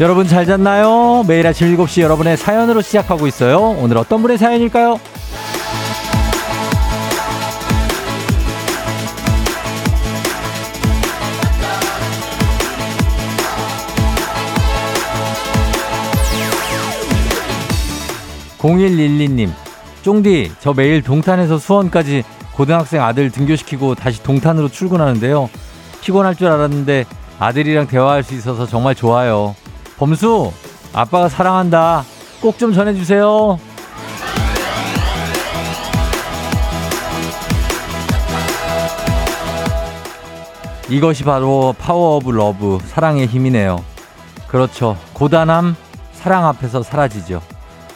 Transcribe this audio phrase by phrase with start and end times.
[0.00, 1.24] 여러분 잘 잤나요?
[1.28, 3.76] 매일 아침 7시 여러분의 사연으로 시작하고 있어요.
[3.78, 4.98] 오늘 어떤 분의 사연일까요?
[18.56, 19.50] 0112님,
[20.00, 25.50] 쫑디, 저 매일 동탄에서 수원까지 고등학생 아들 등교시키고 다시 동탄으로 출근하는데요.
[26.00, 27.04] 피곤할 줄 알았는데
[27.38, 29.54] 아들이랑 대화할 수 있어서 정말 좋아요.
[30.10, 30.50] 범수,
[30.94, 32.04] 아빠가 사랑한다.
[32.40, 33.58] 꼭 좀 전해주세요.
[40.88, 43.84] 이것이 바로 power of love, 사랑의 힘이네요.
[44.48, 44.96] 그렇죠.
[45.12, 45.76] 고단함,
[46.12, 47.42] 사랑 앞에서 사라지죠.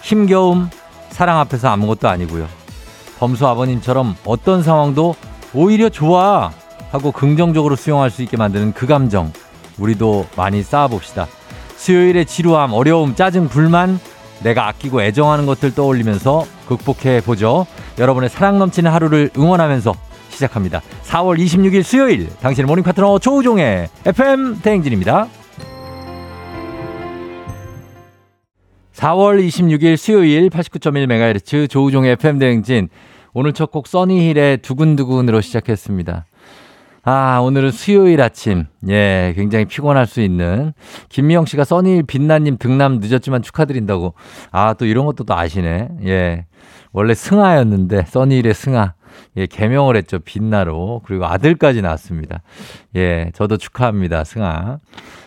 [0.02, 0.68] 힘겨움,
[1.08, 2.46] 사랑 앞에서 아무것도 아니고요.
[3.18, 5.14] 범수 아버님처럼 어떤 상황도
[5.54, 6.52] 오히려 좋아
[6.92, 9.32] 하고 긍정적으로 수용할 수 있게 만드는 그 감정,
[9.78, 11.26] 우리도 많이 쌓아봅시다.
[11.88, 14.00] 수요일의 지루함, 어려움, 짜증, 불만,
[14.42, 17.66] 내가 아끼고 애정하는 것들 떠올리면서 극복해 보죠.
[17.98, 19.92] 여러분의 사랑 넘치는 하루를 응원하면서
[20.30, 20.80] 시작합니다.
[21.02, 25.28] 4월 26일 수요일 당신의 모닝 파트너 조우종의 FM 대행진입니다.
[28.94, 32.88] 4월 26일 수요일 89.1MHz 조우종의 FM 대행진
[33.34, 36.24] 오늘 첫 곡 써니힐의 두근두근으로 시작했습니다.
[37.06, 38.64] 아, 오늘은 수요일 아침.
[38.88, 40.72] 예, 굉장히 피곤할 수 있는.
[41.10, 44.14] 김미영 씨가 써니 빛나님 등남 늦었지만 축하드린다고.
[44.50, 45.88] 아, 또 이런 것도 또 아시네.
[46.06, 46.46] 예.
[46.92, 48.94] 원래 승하였는데, 써니일의 승하.
[49.36, 50.18] 예, 개명을 했죠.
[50.18, 51.02] 빛나로.
[51.04, 52.40] 그리고 아들까지 낳았습니다.
[52.96, 54.24] 예, 저도 축하합니다.
[54.24, 54.78] 승하.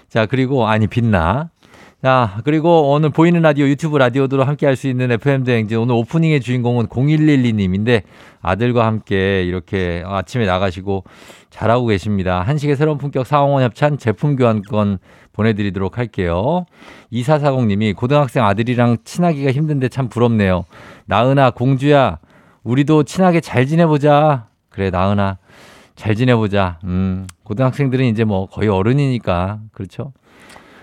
[0.09, 1.51] 자, 그리고, 아니, 빛나.
[2.03, 5.79] 자, 그리고 오늘 보이는 라디오, 유튜브 라디오도 함께 할 수 있는 FM대행진.
[5.79, 8.03] 오늘 오프닝의 주인공은 0112님인데
[8.39, 11.05] 아들과 함께 이렇게 아침에 나가시고
[11.49, 12.43] 잘하고 계십니다.
[12.43, 14.99] 한식의 새로운 품격 사홍원 협찬 제품 교환권
[15.33, 16.67] 보내드리도록 할게요.
[17.11, 20.65] 2440님이 고등학생 아들이랑 친하기가 힘든데 참 부럽네요.
[21.07, 22.19] 나은아, 공주야,
[22.63, 24.49] 우리도 친하게 잘 지내보자.
[24.69, 25.39] 그래, 나은아,
[25.95, 26.77] 잘 지내보자.
[26.83, 29.61] 음, 고등학생들은 이제 뭐 거의 어른이니까.
[29.71, 30.13] 그렇죠?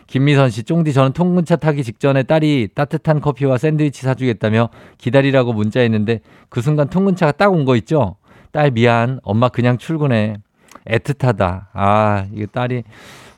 [0.06, 6.60] 김미선 씨, 쫑디 저는 통근차 타기 직전에 딸이 따뜻한 커피와 샌드위치 사주겠다며 기다리라고 문자했는데 그
[6.60, 8.16] 순간 통근차가 딱 온 거 있죠?
[8.52, 9.18] 딸 미안.
[9.22, 10.36] 엄마 그냥 출근해.
[10.86, 11.66] 애틋하다.
[11.72, 12.82] 아, 이거 딸이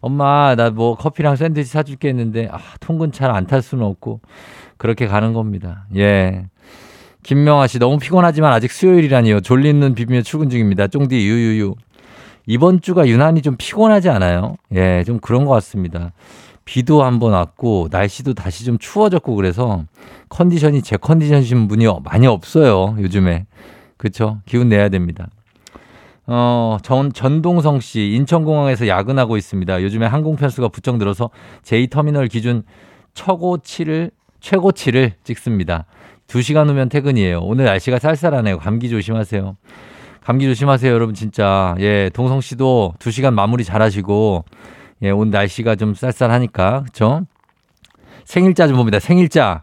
[0.00, 4.20] 엄마 나 뭐 커피랑 샌드위치 사줄게 했는데 아, 통근차를 안 탈 수는 없고
[4.76, 5.86] 그렇게 가는 겁니다.
[5.96, 6.46] 예.
[7.22, 9.40] 김명아 씨 너무 피곤하지만 아직 수요일이라니요.
[9.40, 10.86] 눈 비비며 출근 중입니다.
[10.88, 11.74] 쫑디 유유유.
[12.46, 14.56] 이번 주가 유난히 좀 피곤하지 않아요?
[14.72, 16.12] 예, 좀 그런 것 같습니다.
[16.66, 19.84] 비도 한번 왔고 날씨도 다시 좀 추워졌고 그래서
[20.28, 23.46] 컨디션이 제 컨디션이신 분이 많이 없어요 요즘에
[23.96, 25.28] 그렇죠 기운 내야 됩니다
[26.28, 29.82] 어, 전, 전동성 씨, 인천공항에서 야근하고 있습니다.
[29.82, 31.30] 요즘에 항공편수가 부쩍 늘어서
[31.62, 32.64] 제2터미널 기준
[33.14, 34.10] 최고치를,
[34.40, 35.84] 최고치를 찍습니다.
[36.26, 37.38] 2시간 후면 퇴근이에요.
[37.42, 38.58] 오늘 날씨가 쌀쌀하네요.
[38.58, 39.56] 감기 조심하세요.
[40.20, 41.76] 감기 조심하세요, 여러분, 진짜.
[41.78, 44.44] 예, 동성 씨도 2시간 마무리 잘 하시고,
[45.02, 47.26] 예, 오늘 날씨가 좀 쌀쌀하니까, 그쵸?
[48.24, 48.98] 생일자 좀 봅니다.
[48.98, 49.62] 생일자.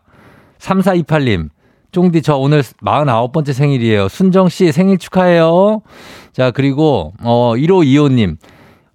[0.59, 1.49] 3428님.
[1.91, 4.07] 쫑디 저 오늘 49번째 생일이에요.
[4.09, 5.81] 순정 씨 생일 축하해요.
[6.31, 8.37] 자, 그리고 어 1525님.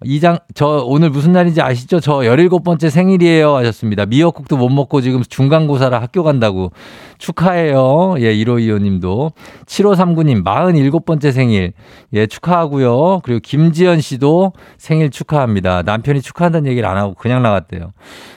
[0.04, 1.98] 이장 저 오늘 무슨 날인지 아시죠?
[1.98, 4.06] 저 17번째 생일이에요 하셨습니다.
[4.06, 6.70] 미역국도 못 먹고 지금 중간고사라 학교 간다고
[7.18, 8.14] 축하해요.
[8.18, 9.32] 예, 1525 님도
[9.66, 11.72] 7539님 47번째 생일.
[12.12, 13.20] 예, 축하하고요.
[13.24, 15.82] 그리고 김지연 씨도 생일 축하합니다.
[15.82, 17.92] 남편이 축하한다는 얘기를 안 하고 그냥 나갔대요.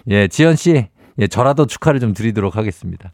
[0.09, 0.88] 예, 지연 씨.
[1.19, 3.11] 예, 저라도 축하를 좀 드리도록 하겠습니다.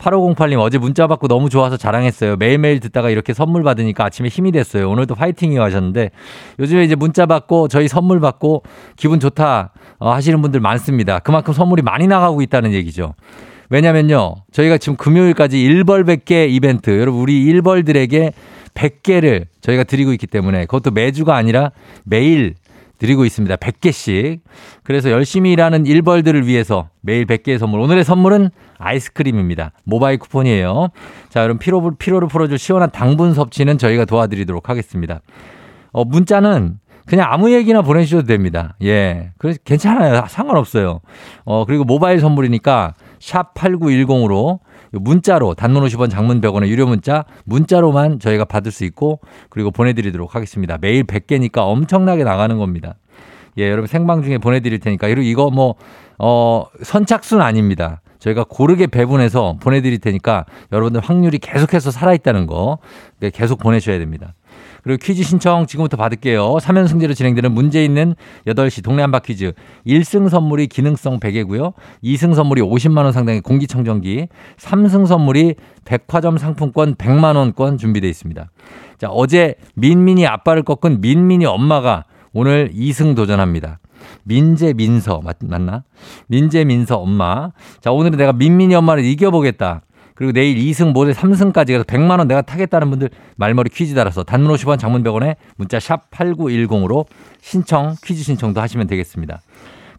[0.00, 2.36] 8508님 어제 문자 받고 너무 좋아서 자랑했어요.
[2.36, 4.90] 매일매일 듣다가 이렇게 선물 받으니까 아침에 힘이 됐어요.
[4.90, 6.10] 오늘도 화이팅이요 하셨는데
[6.58, 8.62] 요즘에 이제 문자 받고 저희 선물 받고
[8.96, 11.18] 기분 좋다 어, 하시는 분들 많습니다.
[11.18, 13.14] 그만큼 선물이 많이 나가고 있다는 얘기죠.
[13.68, 14.34] 왜냐면요.
[14.50, 18.32] 저희가 지금 금요일까지 1벌 100개 이벤트 여러분 우리 1벌들에게
[18.74, 21.70] 100개를 저희가 드리고 있기 때문에 그것도 매주가 아니라
[22.04, 22.54] 매일
[22.98, 23.56] 드리고 있습니다.
[23.56, 24.40] 100개씩.
[24.82, 27.80] 그래서 열심히 일하는 일벌들을 위해서 매일 100개의 선물.
[27.80, 28.50] 오늘의 선물은
[28.80, 29.72] 아이스크림입니다.
[29.84, 30.88] 모바일 쿠폰이에요.
[31.28, 35.20] 자, 그럼 피로, 피로를 풀어줄 시원한 당분 섭취는 저희가 도와드리도록 하겠습니다.
[35.92, 38.76] 어, 문자는 그냥 아무 얘기나 보내주셔도 됩니다.
[38.82, 39.32] 예.
[39.38, 40.24] 그래서 괜찮아요.
[40.28, 41.00] 상관없어요.
[41.44, 44.60] 어, 그리고 모바일 선물이니까 샵 8910으로
[44.92, 50.78] 문자로 단문 50원 장문 100원의 유료 문자 문자로만 저희가 받을 수 있고 그리고 보내드리도록 하겠습니다.
[50.80, 52.94] 매일 100개니까 엄청나게 나가는 겁니다.
[53.58, 55.74] 예, 여러분 생방 중에 보내드릴 테니까 그리고 이거 뭐,
[56.18, 58.00] 어, 선착순 아닙니다.
[58.20, 62.78] 저희가 고르게 배분해서 보내드릴 테니까 여러분들 확률이 계속해서 살아있다는 거
[63.18, 64.34] 네, 계속 보내셔야 됩니다.
[64.82, 66.56] 그리고 퀴즈 신청 지금부터 받을게요.
[66.56, 68.14] 3연 승제로 진행되는 문제 있는
[68.46, 69.52] 8시 동네 한바 퀴즈.
[69.86, 71.72] 1승 선물이 기능성 베개고요.
[72.02, 74.28] 2승 선물이 50만 원 상당의 공기청정기,
[74.58, 78.50] 3승 선물이 백화점 상품권 100만 원권 준비되어 있습니다.
[78.98, 83.80] 자, 어제 민민이 아빠를 꺾은 민민이 엄마가 오늘 2승 도전합니다.
[84.24, 85.84] 민재 민서 맞, 맞나?
[86.28, 87.50] 민재 민서 엄마.
[87.80, 89.82] 자, 오늘은 내가 민민이 엄마를 이겨보겠다.
[90.14, 94.54] 그리고 내일 2승 모레 3승까지 가서 100만 원 내가 타겠다는 분들 말머리 퀴즈 달아서 단문
[94.54, 97.06] 50원 장문 100원에 문자 샵 8910으로
[97.40, 99.40] 신청 퀴즈 신청도 하시면 되겠습니다.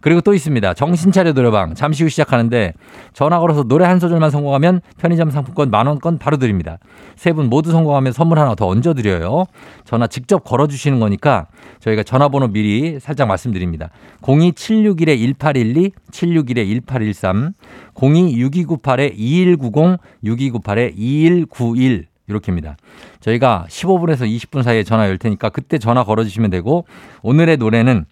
[0.01, 0.73] 그리고 또 있습니다.
[0.73, 1.75] 정신차려 노래방.
[1.75, 2.73] 잠시 후 시작하는데
[3.13, 6.77] 전화 걸어서 노래 한 소절만 성공하면 편의점 상품권 만 원권 바로 드립니다.
[7.15, 9.45] 세 분 모두 성공하면 선물 하나 더 얹어 드려요.
[9.85, 11.47] 전화 직접 걸어 주시는 거니까
[11.79, 13.89] 저희가 전화번호 미리 살짝 말씀드립니다.
[14.21, 17.53] 02761-1812, 761-1813,
[17.93, 22.77] 026298-2190, 6298-2191 이렇게입니다.
[23.19, 26.85] 저희가 15분에서 20분 사이에 전화 열 테니까 그때 전화 걸어 주시면 되고
[27.23, 28.05] 오늘의 노래는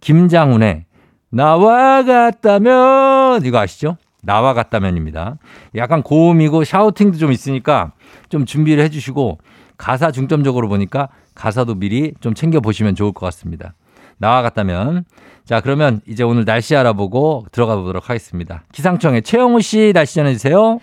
[0.00, 0.84] 김장훈의
[1.30, 3.96] 나와 같다면 이거 아시죠?
[4.22, 5.38] 나와 같다면입니다.
[5.76, 7.92] 약간 고음이고 샤우팅도 좀 있으니까
[8.28, 9.38] 좀 준비를 해주시고
[9.78, 13.74] 가사 중점적으로 보니까 가사도 미리 좀 챙겨 보시면 좋을 것 같습니다.
[14.18, 15.04] 나와 같다면
[15.46, 18.62] 자 그러면 이제 오늘 날씨 알아보고 들어가 보도록 하겠습니다.
[18.72, 20.80] 기상청의 최영우 씨 날씨 전해주세요.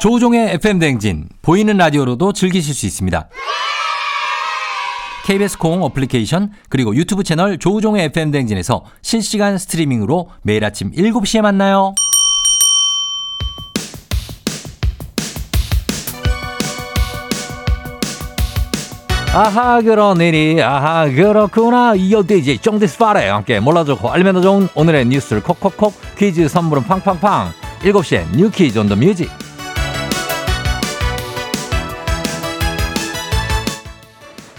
[0.00, 3.28] 조우종의 FM 댕진 보이는 라디오로도 즐기실 수 있습니다.
[5.24, 11.94] KBS 콩 어플리케이션 그리고 유튜브 채널 조우종의 FM 댕진에서 실시간 스트리밍으로 매일 아침 7시에 만나요.
[19.34, 20.62] 아하 그런 일이.
[20.62, 21.94] 아하 그렇구나.
[21.94, 27.50] 이어도 이제 쫑디스 파레 함께 몰라주고 알면 더 좋은 오늘의 뉴스를 콕콕콕 퀴즈 선물은 팡팡팡.
[27.80, 29.30] 7시에 뉴 퀴즈 온 더 뮤직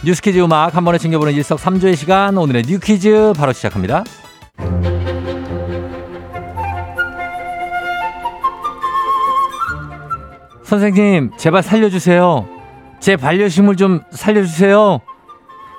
[0.05, 4.03] 뉴스퀴즈 음악 한 번에 챙겨보는 일석삼조의 시간 오늘의 뉴퀴즈 바로 시작합니다.
[10.63, 12.45] 선생님 제발 살려주세요.
[12.99, 14.99] 제 반려식물 좀 살려주세요.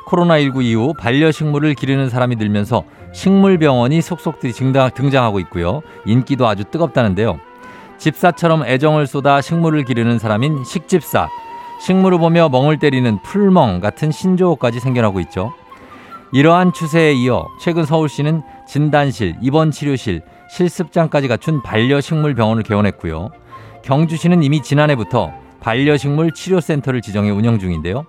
[0.07, 5.83] 코로나19 이후 반려식물을 기르는 사람이 늘면서 식물병원이 속속들이 등장하고 있고요.
[6.07, 7.41] 인기도 아주 뜨겁다는데요.
[7.99, 11.29] 집사처럼 애정을 쏟아 식물을 기르는 사람인 식집사.
[11.85, 15.53] 식물을 보며 멍을 때리는 풀멍 같은 신조어까지 생겨나고 있죠.
[16.33, 23.29] 이러한 추세에 이어 최근 서울시는 진단실, 입원 치료실, 실습장까지 갖춘 반려식물 병원을 개원했고요.
[23.83, 28.07] 경주시는 이미 지난해부터 반려식물 치료센터를 지정해 운영 중인데요.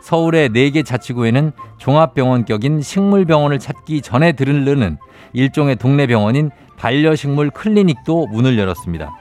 [0.00, 4.96] 서울의 4개 자치구에는 종합병원격인 식물병원을 찾기 전에 들르는
[5.34, 9.14] 일종의 동네 병원인 반려식물 클리닉도 문을 열었습니다.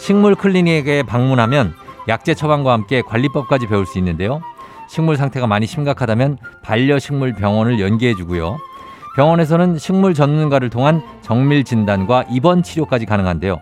[0.00, 1.74] 식물 클리닉에 방문하면
[2.10, 4.42] 약제 처방과 함께 관리법까지 배울 수 있는데요.
[4.88, 8.58] 식물 상태가 많이 심각하다면 반려식물 병원을 연계해 주고요.
[9.14, 13.60] 병원에서는 식물 전문가를 통한 정밀 진단과 입원 치료까지 가능한데요.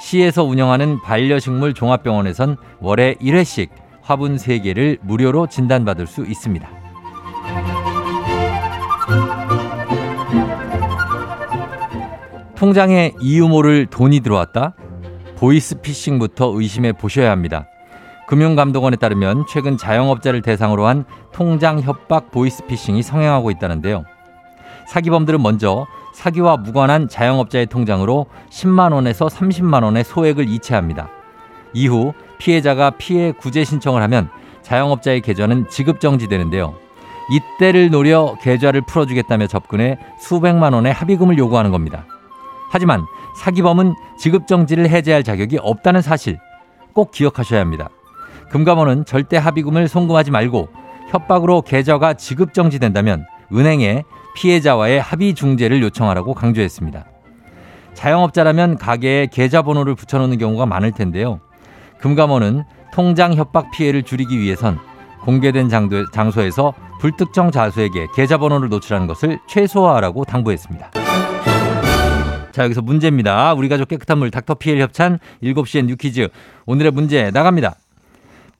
[0.00, 3.70] 시에서 운영하는 반려식물 종합병원에선 월에 1회씩
[4.00, 6.68] 화분 3개를 무료로 진단받을 수 있습니다.
[12.54, 14.74] 통장에 이유 모를 돈이 들어왔다?
[15.36, 17.66] 보이스피싱부터 의심해 보셔야 합니다.
[18.32, 24.04] 금융감독원에 따르면 최근 자영업자를 대상으로 한 통장 협박 보이스피싱이 성행하고 있다는데요.
[24.88, 31.10] 사기범들은 먼저 사기와 무관한 자영업자의 통장으로 10만 원에서 30만 원의 소액을 이체합니다.
[31.74, 34.30] 이후 피해자가 피해 구제 신청을 하면
[34.62, 36.74] 자영업자의 계좌는 지급 정지되는데요.
[37.30, 42.06] 이때를 노려 계좌를 풀어주겠다며 접근해 수백만 원의 합의금을 요구하는 겁니다.
[42.70, 43.04] 하지만
[43.36, 46.38] 사기범은 지급 정지를 해제할 자격이 없다는 사실
[46.94, 47.90] 꼭 기억하셔야 합니다.
[48.52, 50.68] 금감원은 절대 합의금을 송금하지 말고
[51.10, 54.04] 협박으로 계좌가 지급 정지된다면 은행에
[54.34, 57.06] 피해자와의 합의 중재를 요청하라고 강조했습니다.
[57.94, 61.40] 자영업자라면 가게에 계좌번호를 붙여놓는 경우가 많을 텐데요.
[61.98, 64.78] 금감원은 통장 협박 피해를 줄이기 위해선
[65.22, 65.70] 공개된
[66.12, 70.90] 장소에서 불특정 자수에게 계좌번호를 노출하는 것을 최소화하라고 당부했습니다.
[72.52, 73.54] 자, 여기서 문제입니다.
[73.54, 76.28] 우리 가족 깨끗한 물 닥터피엘 협찬 7시엔 뉴퀴즈.
[76.66, 77.76] 오늘의 문제 나갑니다.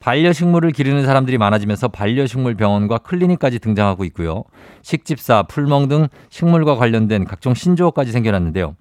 [0.03, 4.43] 반려식물을 기르는 사람들이 많아지면서 반려식물 병원과 클리닉까지 등장하고 있고요.
[4.81, 8.75] 식집사, 풀멍 등 식물과 관련된 각종 신조어까지 생겨났는데요.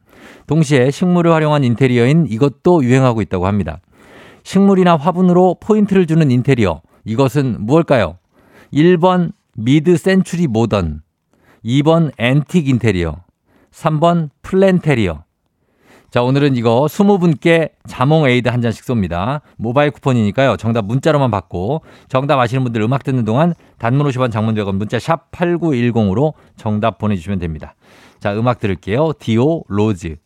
[0.49, 3.79] 동시에 식물을 활용한 인테리어인 이것도 유행하고 있다고 합니다.
[4.43, 6.83] 식물이나 화분으로 포인트를 주는 인테리어.
[7.05, 8.19] 이것은 무엇일까요?
[8.73, 11.03] 1번 mid-century modern,
[11.65, 13.19] 2번 앤틱 인테리어,
[13.71, 15.23] 3번 플랜테리어.
[16.13, 19.41] 자, 오늘은 이거 20분께 자몽 에이드 한 잔씩 쏩니다.
[19.57, 20.59] 모바일 쿠폰이니까요.
[20.59, 25.31] 정답 문자로만 받고 정답 아시는 분들 음악 듣는 동안 단문 50원 장문 100원 문자 샵
[25.31, 27.75] 8910으로 정답 보내주시면 됩니다.
[28.21, 29.15] 자, 음악 들을게요.
[29.19, 30.17] 디오 Rose.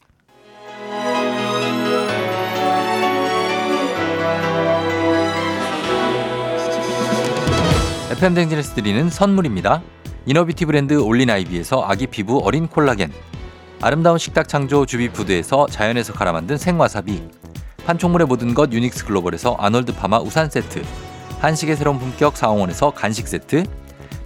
[8.10, 9.82] FM대행진에서 드리는 선물입니다.
[10.24, 13.12] 이너비티 브랜드 올린 아이비에서 아기 피부 어린 콜라겐
[13.82, 17.22] 아름다운 식탁 창조 주비 푸드에서 자연에서 갈아 만든 생와사비.
[17.84, 20.82] 판촉물의 모든 것 유닉스 글로벌에서 아놀드 파마 우산 세트.
[21.40, 23.64] 한식의 새로운 품격 사옹원에서 간식 세트.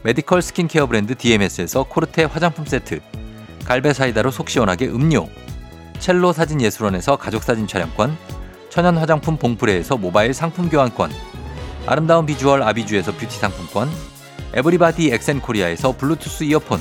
[0.04, 3.00] 메디컬 스킨케어 브랜드 DMS에서 코르테 화장품 세트.
[3.64, 5.28] 갈배 사이다로 속 시원하게 음료.
[5.98, 8.16] 첼로 사진 예술원에서 가족 사진 촬영권.
[8.70, 11.10] 천연 화장품 봉프레에서 모바일 상품 교환권.
[11.86, 13.90] 아름다운 비주얼 아비주에서 뷰티 상품권.
[14.54, 16.80] 에브리바디 엑센코리아에서 블루투스 이어폰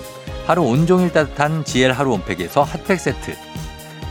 [0.45, 3.35] 하루 온종일 따뜻한 GL 하루 온팩에서 핫팩 세트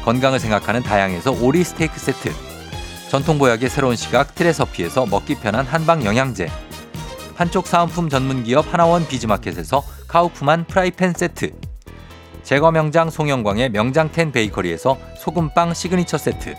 [0.04, 2.32] 건강을 생각하는 다양에서 오리 스테이크 세트
[3.10, 6.48] 전통 보약의 새로운 시각 트레서피에서 먹기 편한 한방 영양제
[7.34, 11.52] 한쪽 사은품 전문 기업 하나원 비즈마켓에서 카우프만 프라이팬 세트
[12.42, 16.54] 제거 명장 송영광의 명장텐 베이커리에서 소금빵 시그니처 세트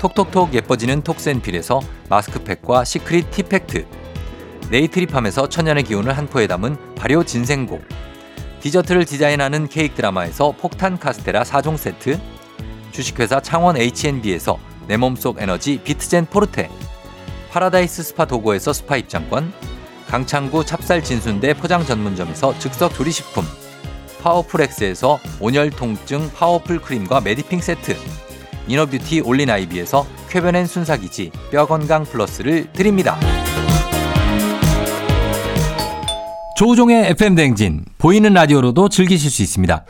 [0.00, 3.86] 톡톡톡 예뻐지는 톡센필에서 마스크팩과 시크릿 티팩트
[4.70, 7.80] 네이트리팜에서 천연의 기운을 한 포에 담은 발효 진생고
[8.60, 12.18] 디저트를 디자인하는 케이크 드라마에서 폭탄 카스테라 4종 세트
[12.90, 16.70] 주식회사 창원 H&B에서 내 몸속 에너지 비트젠 포르테
[17.50, 19.52] 파라다이스 스파 도고에서 스파 입장권
[20.08, 23.44] 강창구 찹쌀 진순대 포장 전문점에서 즉석 조리식품
[24.22, 27.96] 파워풀엑스에서 온열 통증 파워풀 크림과 메디핑 세트
[28.66, 33.18] 이너뷰티 올린 아이비에서 쾌변엔 순사기지 뼈 건강 플러스를 드립니다.
[36.58, 39.84] 조우종의 FM 댕진 보이는 라디오로도 즐기실 수 있습니다.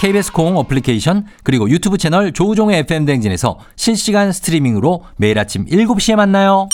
[0.00, 6.68] KBS 콩 어플리케이션 그리고 유튜브 채널 조우종의 FM 댕진에서 실시간 스트리밍으로 매일 아침 7시에 만나요.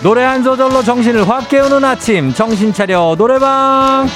[0.07, 2.33] 노래 한 소절로 정신을 확 깨우는 아침.
[2.33, 4.07] 정신 차려 노래방.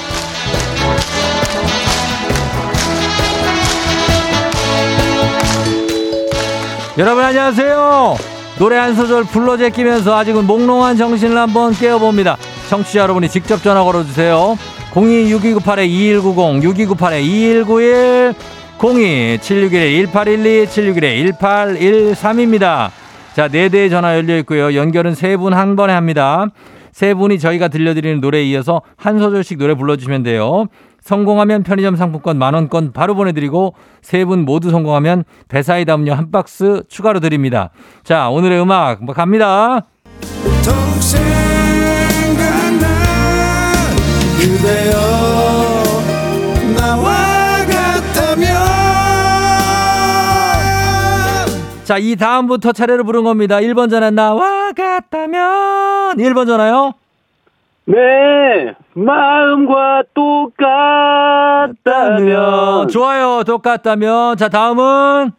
[6.96, 8.16] 여러분 안녕하세요.
[8.58, 12.38] 노래 한 소절 불러 제끼면서 아직은 몽롱한 정신을 한번 깨워봅니다.
[12.70, 14.56] 청취자 여러분이 직접 전화 걸어주세요.
[14.94, 18.34] 026298-2190 6298-2191
[18.78, 23.01] 02-761-1812 761-1813입니다
[23.34, 24.74] 자, 네 대의 전화 열려 있고요.
[24.74, 26.46] 연결은 세 분 한 번에 합니다.
[26.92, 30.66] 세 분이 저희가 들려드리는 노래에 이어서 한 소절씩 노래 불러주시면 돼요.
[31.00, 37.20] 성공하면 편의점 상품권 만원권 바로 보내드리고 세 분 모두 성공하면 배사이다 음료 한 박스 추가로
[37.20, 37.70] 드립니다.
[38.04, 39.80] 자, 오늘의 음악 뭐 갑니다.
[44.38, 45.11] 그대여
[51.92, 53.56] 자, 이 다음부터 차례를 부른 겁니다.
[53.56, 56.94] 1번 전화 나와 같다면 1번 전화요?
[57.84, 60.04] 네, 마음과
[61.74, 62.88] 똑같다면.
[62.88, 64.38] 좋아요, 똑같다면.
[64.38, 65.32] 자, 다음은?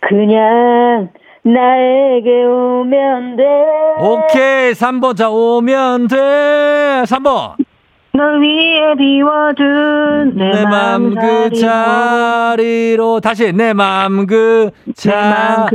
[0.00, 1.08] 그냥
[1.40, 3.44] 나에게 오면 돼.
[4.02, 5.16] 오케이, 3번.
[5.16, 7.04] 자, 오면 돼.
[7.06, 7.54] 3번.
[8.12, 15.68] 널 위해 비워둔 내 맘 그 자리로 다시 내 맘 그 자리로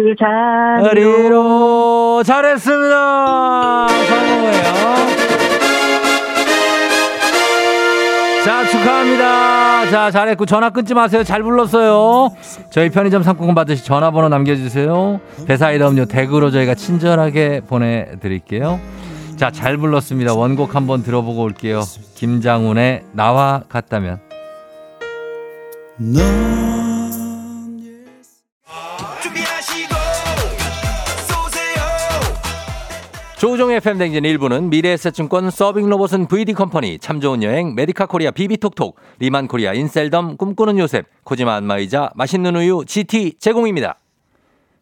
[2.17, 4.73] 그 잘했습니다 성공해요
[8.43, 9.89] 자, 축하합니다.
[9.89, 11.23] 자, 잘했고 전화 끊지 마세요.
[11.23, 12.29] 잘 불렀어요.
[12.71, 15.21] 저희 편의점 상품권 받으시 전화번호 남겨주세요.
[15.47, 18.81] 배사이다 음료 댁으로 저희가 친절하게 보내드릴게요.
[19.37, 20.33] 자, 잘 불렀습니다.
[20.33, 21.81] 원곡 한번 들어보고 올게요.
[22.15, 24.19] 김장훈의 나와 같다면.
[33.37, 40.37] 조우종의 FM댕진 1부는 미래에셋증권 서빙로봇은 VD컴퍼니 참 좋은 여행 메디카 코리아 비비톡톡 리만 코리아 인셀덤
[40.37, 43.99] 꿈꾸는 요셉 코지마 안마의자 맛있는 우유 GT 제공입니다.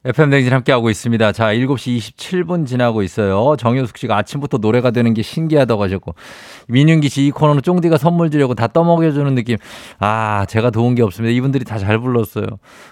[0.03, 1.31] FM댕진 함께하고 있습니다.
[1.31, 3.55] 자, 7시 27분 지나고 있어요.
[3.57, 6.15] 정효숙 씨가 아침부터 노래가 되는 게 신기하다고 하셨고,
[6.69, 9.57] 민윤기 씨 이 코너는 쫑디가 선물 주려고 다 떠먹여주는 느낌.
[9.99, 11.31] 아, 제가 도운 게 없습니다.
[11.31, 12.45] 이분들이 다 잘 불렀어요.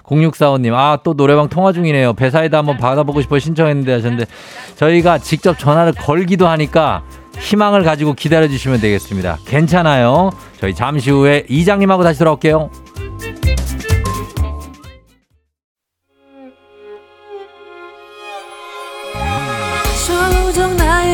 [0.04, 2.14] 0645님, 아, 또 노래방 통화 중이네요.
[2.14, 4.26] 배사이다 한번 받아보고 싶어 신청했는데 하셨는데,
[4.76, 7.04] 저희가 직접 전화를 걸기도 하니까
[7.40, 9.40] 희망을 가지고 기다려주시면 되겠습니다.
[9.48, 10.30] 괜찮아요.
[10.60, 12.70] 저희 잠시 후에 이장님하고 다시 돌아올게요.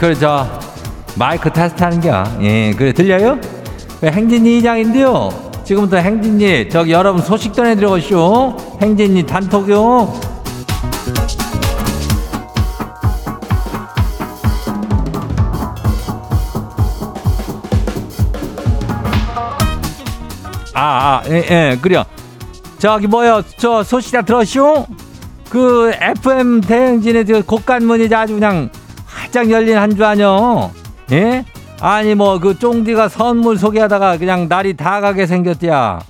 [0.00, 0.46] 그래, 저,
[1.18, 2.24] 마이크 테스트 하는 겨.
[2.40, 3.38] 예, 그래, 들려요?
[4.02, 5.28] 행진이 이장인데요.
[5.62, 8.56] 지금부터 행진이, 저기 여러분 소식 전해드려오시오.
[8.80, 10.18] 행진이 단톡요.
[20.72, 22.04] 아, 아, 예, 예, 그래요.
[22.78, 24.86] 저기 뭐요, 저 소식 다 들었쇼?
[25.50, 28.70] 그 FM 대행진의 그 곡간문이 아주 그냥
[29.30, 30.70] 활짝 열린 한 주 아뇨.
[31.12, 31.44] 예?
[31.80, 36.00] 아니 뭐 그 쫑디가 선물 소개하다가 그냥 날이 다 가게 생겼디야.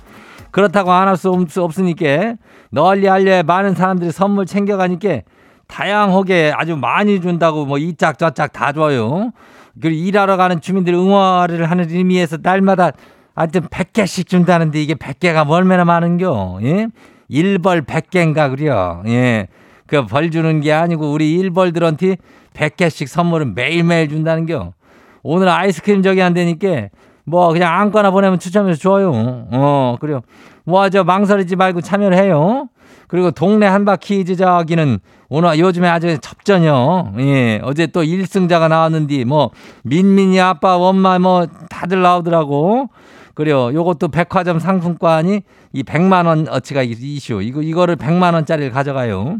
[0.49, 1.29] 그렇다고 안 할 수
[1.63, 2.35] 없으니까
[2.71, 5.21] 널리 알려 많은 사람들이 선물 챙겨가니까
[5.67, 9.31] 다양하게 아주 많이 준다고 뭐 이짝 저짝 다 줘요.
[9.79, 12.91] 그리고 일하러 가는 주민들 응원을 하는 의미에서 날마다
[13.35, 16.59] 하여튼 100개씩 준다는데 이게 100개가 얼마나 많은겨.
[16.63, 16.87] 예?
[17.29, 19.01] 일벌 100개인가 그려.
[19.07, 19.47] 예.
[19.91, 22.15] 그 벌 주는 게 아니고 우리 일벌들한테
[22.53, 24.73] 100개씩 선물은 매일매일 준다는 겨.
[25.21, 26.87] 오늘 아이스크림 저기 안 되니까
[27.25, 29.11] 뭐 그냥 아무거나 보내면 추첨해서 줘요.
[29.51, 30.21] 어, 그래요.
[30.63, 32.69] 뭐 저 망설이지 말고 참여를 해요.
[33.07, 37.13] 그리고 동네 한바퀴즈 저기는 오늘 요즘에 아주 접전이요.
[37.19, 37.59] 예.
[37.63, 39.51] 어제 또 1승자가 나왔는데 뭐
[39.83, 42.87] 민민이 아빠 엄마 뭐 다들 나오더라고.
[43.33, 43.73] 그래요.
[43.73, 45.41] 요것도 백화점 상품권이
[45.73, 47.41] 이 100만 원 어치가 이슈.
[47.41, 49.37] 이거 이거를 100만 원짜리를 가져가요.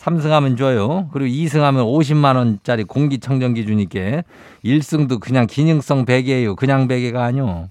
[0.00, 1.08] 3승하면 줘요.
[1.12, 4.22] 그리고 2승하면 50만 원짜리 공기청정기 주니까
[4.64, 6.56] 1승도 그냥 기능성 베개예요.
[6.56, 7.68] 그냥 베개가 아니요.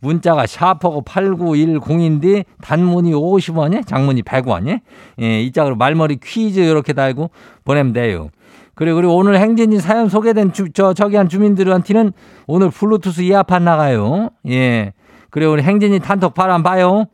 [0.00, 4.80] 문자가 샤퍼고 8910인데 단문이 50원이 장문이 100원이
[5.20, 7.30] 예, 이 짝으로 말머리 퀴즈 이렇게 달고
[7.64, 8.28] 보내면 돼요.
[8.74, 12.12] 그리고 그리고 오늘 행진이 사연 소개된 주, 저 저기 한 주민들한테는
[12.46, 14.30] 오늘 블루투스 이어판 나가요.
[14.48, 14.92] 예.
[15.30, 17.06] 그리고 우리 행진이 단톡 한번 봐요.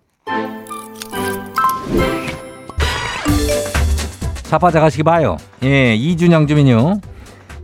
[4.49, 5.37] 자빠져 가시기 봐요.
[5.63, 7.01] 예, 이준영 주민요.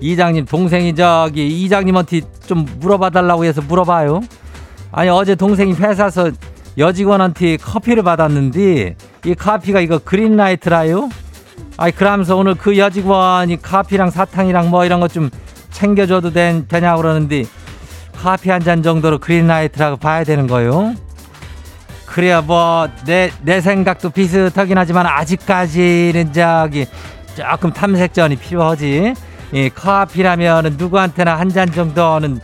[0.01, 4.21] 이장님 동생이 저기 이장님한테 좀 물어봐 달라고 해서 물어봐요.
[4.93, 6.31] 아니 어제 동생이 회사에서
[6.77, 11.09] 여직원한테 커피를 받았는데 이 커피가 이거 그린라이트라요?
[11.79, 15.31] 아이 그러면서 오늘 그 여직원이 커피랑 사탕이랑 뭐 이런 것 좀
[15.71, 17.45] 챙겨줘도 된, 되냐고 그러는데
[18.23, 20.95] 커피 한 잔 정도로 그린라이트라고 봐야 되는 거요.
[22.15, 26.87] 그래야 뭐내 내 생각도 비슷하긴 하지만 아직까지는 저기
[27.35, 29.15] 조금 탐색전이 필요하지.
[29.53, 32.41] 이 커피라면은 누구한테나 한 잔 정도는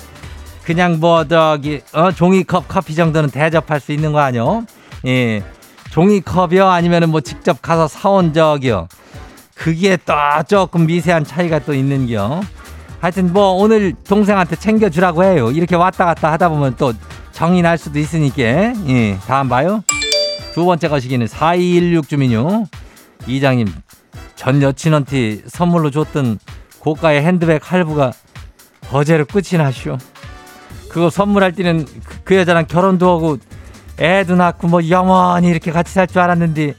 [0.65, 4.65] 그냥 뭐 저기 어 종이컵 커피 정도는 대접할 수 있는 거 아니요?
[5.07, 5.41] 예.
[5.91, 8.89] 종이컵이요 아니면은 뭐 직접 가서 사온 적이요.
[9.55, 10.15] 그게 또
[10.49, 12.41] 조금 미세한 차이가 또 있는겨.
[13.01, 15.53] 하여튼 뭐 오늘 동생한테 챙겨주라고 해요.
[15.53, 16.93] 이렇게 왔다 갔다 하다 보면 또
[17.41, 18.43] 정이 날 수도 있으니까.
[18.43, 19.83] 예, 다음 봐요.
[20.53, 22.67] 두 번째 거시기는 4216 주민요.
[23.27, 23.67] 이장님,
[24.37, 26.39] 전 여친한테 선물로 줬던
[26.81, 28.13] 고가의 핸드백 할부가
[28.93, 29.97] 어제로 끝이 나시오.
[30.91, 33.39] 그거 선물할 때는 그, 그 여자랑 결혼도 하고
[33.99, 36.75] 애도 낳고 뭐 영원히 이렇게 같이 살 줄 알았는데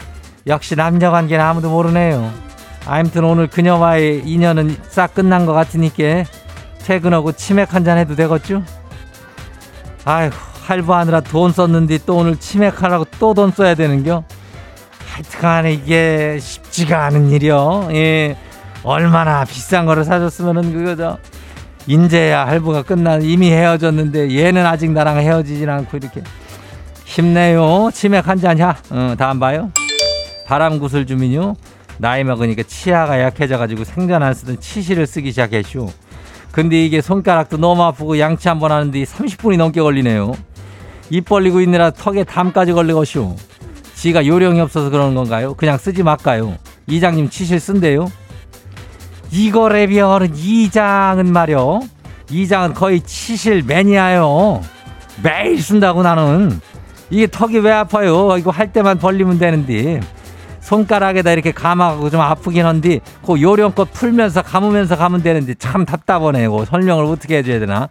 [0.46, 2.32] 역시 남녀 관계는 아무도 모르네요.
[2.86, 6.26] 아무튼 오늘 그녀와의 인연은 싹 끝난 것 같으니까
[6.84, 8.62] 퇴근하고 치맥 한 잔 해도 되겠죠?
[10.06, 10.30] 아휴
[10.76, 14.24] 할부하느라 돈 썼는데 또 오늘 치맥하라고 또 돈 써야 되는겨?
[15.08, 17.90] 하여튼간에 이게 쉽지가 않은 일이요.
[17.92, 18.38] 예.
[18.84, 21.18] 얼마나 비싼 거를 사줬으면은 그거 저
[21.88, 26.22] 인제야 할부가 끝나 이미 헤어졌는데 얘는 아직 나랑 헤어지진 않고 이렇게
[27.06, 27.90] 힘내요.
[27.94, 28.78] 치맥 한 잔이야.
[28.92, 29.72] 어, 다음 봐요.
[30.48, 31.56] 바람 구슬 주민요.
[31.98, 35.90] 나이 먹으니까 치아가 약해져가지고 생전 안 쓰던 치실을 쓰기 시작했슈.
[36.52, 40.34] 근데 이게 손가락도 너무 아프고 양치 한 번 하는데 30분이 넘게 걸리네요.
[41.12, 43.36] 입 벌리고 있느라 턱에 담까지 걸리고쇼.
[43.96, 45.54] 지가 요령이 없어서 그러는 건가요?
[45.56, 46.56] 그냥 쓰지 말까요?
[46.88, 48.10] 이장님 치실 쓴대요?
[49.30, 51.82] 이거래변은 이장은 말이요.
[52.30, 54.62] 이장은 거의 치실 매니아요.
[55.22, 56.62] 매일 쓴다고 나는.
[57.10, 58.38] 이게 턱이 왜 아파요?
[58.38, 60.00] 이거 할 때만 벌리면 되는데.
[60.62, 66.64] 손가락에다 이렇게 감아가고 좀 아프긴 한데 그 요령껏 풀면서 감으면서 가면 되는데 참 답답하네요.
[66.64, 67.90] 설명을 어떻게 해줘야 되나?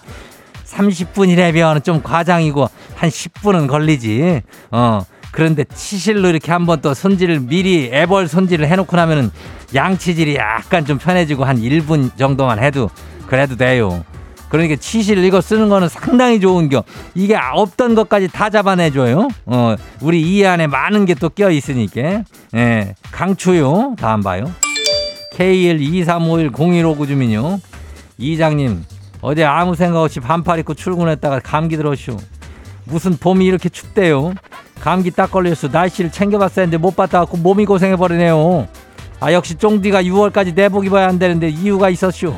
[0.71, 4.43] 30분이라면 좀 과장이고 한 10분은 걸리지.
[4.71, 5.03] 어.
[5.33, 9.31] 그런데 치실로 이렇게 한번 또 손질을 미리 애벌 손질을 해놓고 나면은
[9.75, 12.91] 양치질이 약간 좀 편해지고 한 1분 정도만 해도
[13.29, 14.05] 그래도 돼요.
[14.49, 16.83] 그러니까 치실 이거 쓰는 거는 상당히 좋은 겨.
[17.15, 19.29] 이게 없던 것까지 다 잡아내줘요.
[19.47, 22.25] 어, 우리 이 안에 많은 게 또 껴 있으니까.
[22.57, 23.95] 예, 강추요.
[24.01, 24.51] 다음 봐요.
[25.37, 27.61] K123510159 주민요.
[28.19, 28.85] 이장님,
[29.23, 32.17] 어제 아무 생각 없이 반팔 입고 출근했다가 감기 들었슈.
[32.85, 34.35] 무슨 봄이 이렇게 춥대요.
[34.81, 35.69] 감기 딱 걸렸어.
[35.71, 38.67] 날씨를 챙겨봤어야 했는데 못 봤다 갖고 몸이 고생해버리네요.
[39.21, 42.35] 아, 역시 쫑디가 6월까지 내복 입어야 한다는데 이유가 있었슈.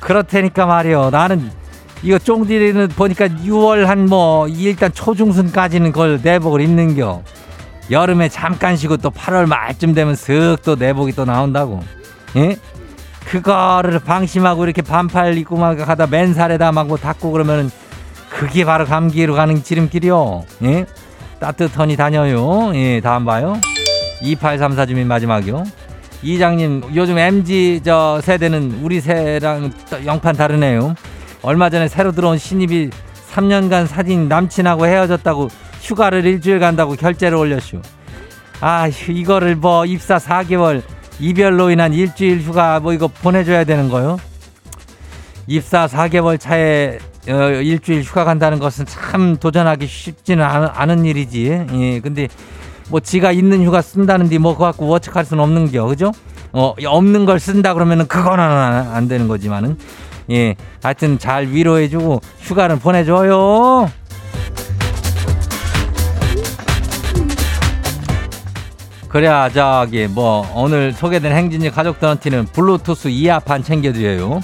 [0.00, 1.10] 그렇다니까 말이요.
[1.10, 1.50] 나는
[2.02, 7.22] 이거 쫑디는 보니까 6월 한 뭐 일단 초중순까지는 그걸 내복을 입는겨.
[7.90, 11.80] 여름에 잠깐 쉬고 또 8월 말쯤 되면 슥 또 내복이 또 나온다고.
[12.36, 12.56] 예?
[13.32, 17.70] 그거를 방심하고 이렇게 반팔 입고 막 가다 맨살에다 막뭐 닦고 그러면은
[18.28, 20.44] 그게 바로 감기로 가는 지름길이요.
[20.64, 20.84] 예?
[21.40, 22.72] 따뜻하니 다녀요.
[22.74, 23.58] 예, 다음 봐요.
[24.20, 25.64] 2834 주민 마지막이요.
[26.22, 29.72] 이장님, 요즘 MG 저 세대는 우리 세랑
[30.04, 30.94] 영판 다르네요.
[31.40, 32.90] 얼마 전에 새로 들어온 신입이
[33.32, 35.48] 3년간 사귄 남친하고 헤어졌다고
[35.80, 37.80] 휴가를 일주일 간다고 결제를 올렸슈.
[38.60, 40.82] 아, 이거를 뭐 입사 4개월
[41.20, 44.18] 이별로 인한 일주일 휴가 뭐 이거 보내줘야 되는 거요?
[45.46, 46.98] 입사 4개월 차에
[47.28, 51.66] 어, 일주일 휴가 간다는 것은 참 도전하기 쉽지는 않은, 일이지.
[51.72, 52.28] 예, 근데
[52.88, 56.12] 뭐 지가 있는 휴가 쓴다는데 뭐 그거 갖고 워측할 수는 없는 겨, 그죠?
[56.52, 59.78] 어, 없는 걸 쓴다 그러면은 그거는 안, 안 되는 거지만은
[60.30, 63.90] 예, 하여튼 잘 위로해주고 휴가는 보내줘요.
[69.12, 74.40] 그래야 저기 뭐 오늘 소개된 행진이 가족들한테는 블루투스 이어판 챙겨드려요.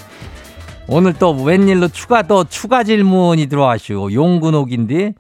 [0.89, 4.13] 오늘 또 웬일로 추가 또 추가 질문이 들어와시오.
[4.13, 5.15] 용근옥인데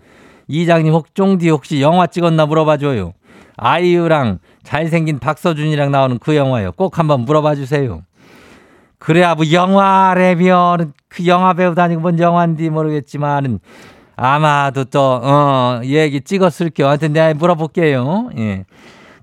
[0.49, 3.15] 이장님 혹종디 혹시 영화 찍었나 물어봐줘요.
[3.57, 6.73] 아이유랑 잘생긴 박서준이랑 나오는 그 영화요.
[6.73, 8.03] 꼭 한번 물어봐 주세요.
[8.99, 13.61] 그래야 뭐 영화라면 그 영화 배우 다니고 뭔 영화인지 모르겠지만은
[14.15, 16.89] 아마도 또, 어, 얘기 찍었을게요.
[16.89, 18.31] 하여튼 내가 물어볼게요.
[18.37, 18.65] 예.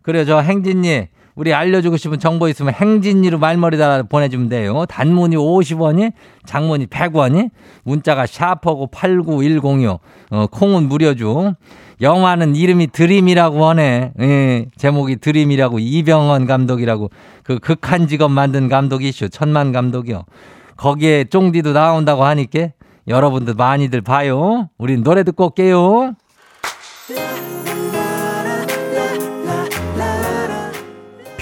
[0.05, 4.85] 그래, 저 행진님, 우리 알려주고 싶은 정보 있으면 행진이로 말머리 달아 보내주면 돼요.
[4.87, 6.13] 단문이 50원이,
[6.45, 7.49] 장문이 100원이,
[7.83, 11.55] 문자가 샤퍼고 89106, 어, 콩은 무료죠.
[12.01, 14.13] 영화는 이름이 드림이라고 하네.
[14.21, 17.09] 예, 제목이 드림이라고 이병헌 감독이라고
[17.43, 19.29] 그 극한 직업 만든 감독이시오.
[19.29, 20.25] 천만 감독이요.
[20.77, 22.67] 거기에 쫑디도 나온다고 하니까
[23.07, 24.69] 여러분들 많이들 봐요.
[24.77, 26.13] 우린 노래 듣고 올게요.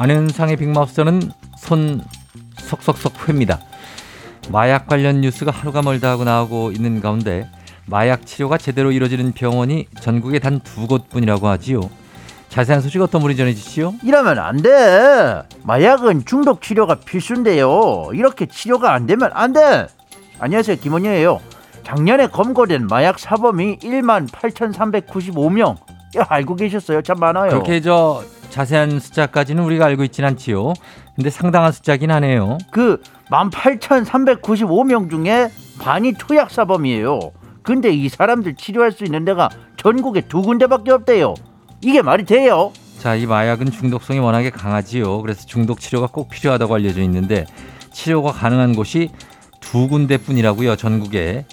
[0.00, 1.20] 안현상의 빅마우스는
[1.58, 2.00] 손
[2.56, 3.58] 속속속 회입니다.
[4.48, 7.46] 마약 관련 뉴스가 하루가 멀다 하고 나오고 있는 가운데
[7.84, 11.82] 마약 치료가 제대로 이루어지는 병원이 전국에 단 두 곳뿐이라고 하지요.
[12.48, 13.96] 자세한 소식 어떤 분이 전해주시오?
[14.02, 15.42] 이러면 안 돼.
[15.64, 18.08] 마약은 중독 치료가 필수인데요.
[18.14, 19.86] 이렇게 치료가 안 되면 안 돼.
[20.38, 20.78] 안녕하세요.
[20.78, 21.40] 김원효예요.
[21.84, 25.76] 작년에 검거된 마약 사범이 1만 8,395명.
[26.16, 27.02] 야, 알고 계셨어요?
[27.02, 27.50] 참 많아요.
[27.50, 30.74] 그렇게 저 자세한 숫자까지는 우리가 알고 있진 않지요.
[31.16, 32.58] 근데 상당한 숫자긴 하네요.
[32.70, 37.20] 그 18,395명 중에 반이 투약 사범이에요.
[37.62, 41.34] 근데 이 사람들 치료할 수 있는 데가 전국에 두 군데밖에 없대요.
[41.82, 42.72] 이게 말이 돼요?
[42.98, 45.22] 자, 이 마약은 중독성이 워낙에 강하지요.
[45.22, 47.46] 그래서 중독 치료가 꼭 필요하다고 알려져 있는데
[47.92, 49.10] 치료가 가능한 곳이
[49.60, 51.46] 두 군데뿐이라고요, 전국에.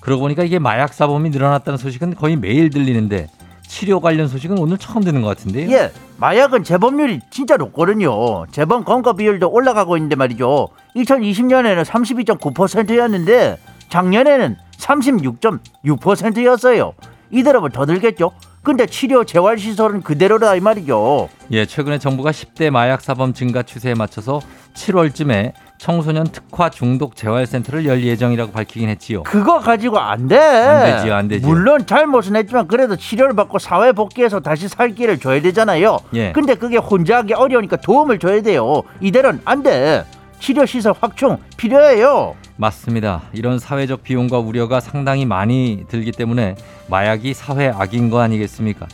[0.00, 3.28] 그러고 보니까 이게 마약 사범이 늘어났다는 소식은 거의 매일 들리는데
[3.68, 5.70] 치료 관련 소식은 오늘 처음 듣는 것 같은데요.
[5.70, 8.46] 예, 마약은 재범률이 진짜 높거든요.
[8.50, 10.68] 재범 검거 비율도 올라가고 있는데 말이죠.
[10.96, 13.58] 2020년에는 32.9%였는데
[13.90, 16.94] 작년에는 36.6%였어요.
[17.30, 18.32] 이대로면 더 늘겠죠.
[18.62, 21.28] 근데 치료 재활 시설은 그대로다 이 말이죠.
[21.52, 24.40] 예, 최근에 정부가 10대 마약 사범 증가 추세에 맞춰서
[24.74, 29.22] 7월쯤에 청소년 특화 중독 재활센터를 열 예정이라고 밝히긴 했지요.
[29.22, 30.36] 그거 가지고 안 돼.
[30.36, 31.48] 안 되지요, 안 되지요.
[31.48, 35.98] 물론 잘못은 했지만 그래도 치료를 받고 사회 복귀해서 다시 살 길을 줘야 되잖아요.
[36.14, 36.32] 예.
[36.32, 38.82] 근데 그게 혼자 하기 어려우니까 도움을 줘야 돼요.
[39.00, 40.04] 이대로는 안 돼.
[40.40, 42.34] 치료 시설 확충 필요해요.
[42.56, 43.22] 맞습니다.
[43.32, 46.56] 이런 사회적 비용과 우려가 상당히 많이 들기 때문에
[46.88, 48.86] 마약이 사회 악인 거 아니겠습니까?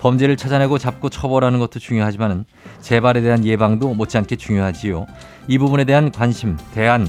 [0.00, 2.44] 범죄를 찾아내고 잡고 처벌하는 것도 중요하지만
[2.80, 5.06] 재발에 대한 예방도 못지않게 중요하지요.
[5.48, 7.08] 이 부분에 대한 관심, 대안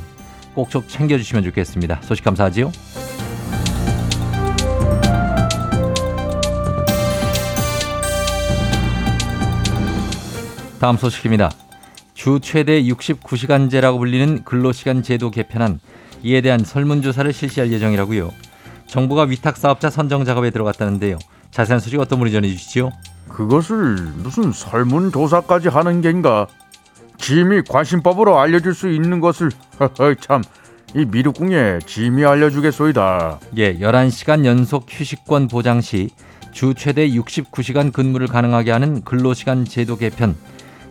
[0.56, 2.00] 꼭 좀 챙겨주시면 좋겠습니다.
[2.02, 2.72] 소식 감사하지요.
[10.80, 11.52] 다음 소식입니다.
[12.14, 15.80] 주 최대 69시간제라고 불리는 근로시간 제도 개편안
[16.24, 18.32] 이에 대한 설문조사를 실시할 예정이라고요.
[18.88, 21.18] 정부가 위탁 사업자 선정 작업에 들어갔다는데요.
[21.52, 22.92] 자세한 소식 어떤 분이 전해주시죠?
[23.28, 26.48] 그것을 무슨 설문조사까지 하는 겐가?
[27.20, 29.52] 짐이 관심법으로 알려줄 수 있는 것을
[30.20, 30.42] 참
[30.96, 33.40] 이 미륵궁에 짐이 알려주겠소이다.
[33.58, 36.10] 예, 11시간 연속 휴식권 보장 시
[36.52, 40.36] 주 최대 69시간 근무를 가능하게 하는 근로시간 제도 개편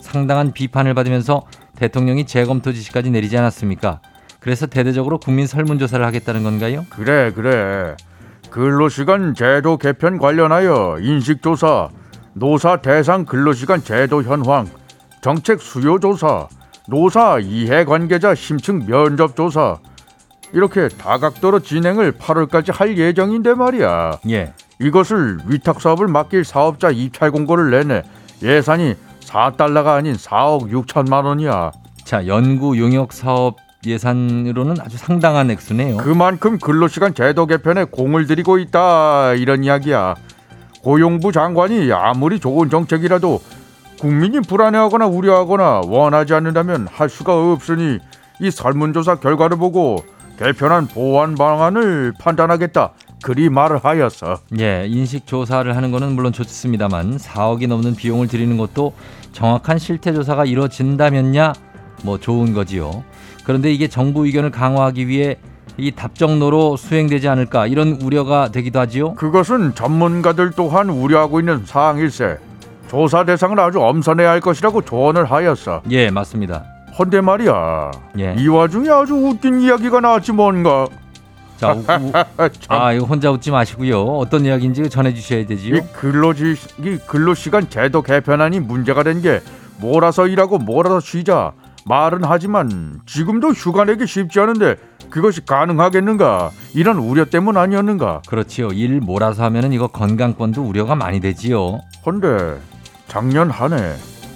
[0.00, 4.00] 상당한 비판을 받으면서 대통령이 재검토 지시까지 내리지 않았습니까?
[4.38, 6.86] 그래서 대대적으로 국민 설문조사를 하겠다는 건가요?
[6.90, 7.96] 그래 그래.
[8.50, 11.88] 근로시간 제도 개편 관련하여 인식조사,
[12.34, 14.68] 노사 대상 근로시간 제도 현황,
[15.20, 16.48] 정책 수요 조사,
[16.86, 19.78] 노사 이해 관계자 심층 면접 조사
[20.52, 24.18] 이렇게 다각도로 진행을 8월까지 할 예정인데 말이야.
[24.30, 24.52] 예.
[24.80, 28.02] 이것을 위탁 사업을 맡길 사업자 입찰 공고를 내내
[28.42, 31.72] 예산이 4달러가 아닌 4억 6천만 원이야.
[32.04, 35.98] 자, 연구 용역 사업 예산으로는 아주 상당한 액수네요.
[35.98, 40.14] 그만큼 근로시간 제도 개편에 공을 들이고 있다 이런 이야기야.
[40.82, 43.40] 고용부 장관이 아무리 좋은 정책이라도
[43.98, 47.98] 국민이 불안해하거나 우려하거나 원하지 않는다면 할 수가 없으니
[48.40, 50.04] 이 설문조사 결과를 보고
[50.38, 52.92] 개편한 보완 방안을 판단하겠다.
[53.24, 54.38] 그리 말을 하였어.
[54.60, 58.92] 예, 인식 조사를 하는 거는 물론 좋습니다만 4억이 넘는 비용을 들이는 것도
[59.32, 61.52] 정확한 실태 조사가 이루어진다면야
[62.04, 63.02] 뭐 좋은 거지요.
[63.44, 65.38] 그런데 이게 정부 의견을 강화하기 위해
[65.76, 69.14] 이 답정로로 수행되지 않을까 이런 우려가 되기도 하지요.
[69.14, 72.38] 그것은 전문가들 또한 우려하고 있는 사항일세.
[72.88, 75.82] 조사 대상을 아주 엄선해야 할 것이라고 조언을 하였어.
[75.90, 76.64] 예, 맞습니다.
[76.98, 77.90] 헌데 말이야.
[78.18, 78.34] 예.
[78.38, 80.86] 이 와중에 아주 웃긴 이야기가 나왔지 뭔가.
[81.58, 82.80] 자, 우- 우- 아, 참.
[82.80, 84.02] 아, 이거 혼자 웃지 마시고요.
[84.04, 85.76] 어떤 이야기인지 전해 주셔야 되지요.
[85.76, 89.40] 이 근로지 이 근로시간 제도 개편안이 문제가 된 게
[89.80, 91.52] 몰아서 일하고 몰아서 쉬자
[91.86, 94.76] 말은 하지만 지금도 휴가 내기 쉽지 않은데
[95.08, 98.68] 그것이 가능하겠는가 이런 우려 때문 아니었는가 그렇지요.
[98.68, 101.78] 일 몰아서 하면은 이거 건강권도 우려가 많이 되지요.
[102.04, 102.58] 헌데
[103.08, 103.94] 작년 한 해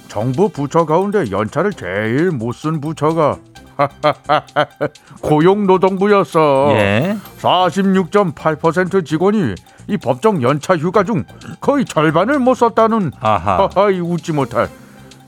[0.08, 3.36] 정부 부처 가운데 연차를 제일 못 쓴 부처가
[5.22, 7.16] 고용노동부였어 예.
[7.40, 9.54] 46.8% 직원이
[9.88, 11.24] 이 법정 연차 휴가 중
[11.60, 13.68] 거의 절반을 못 썼다는 아하.
[13.74, 14.68] 하하이 웃지 못할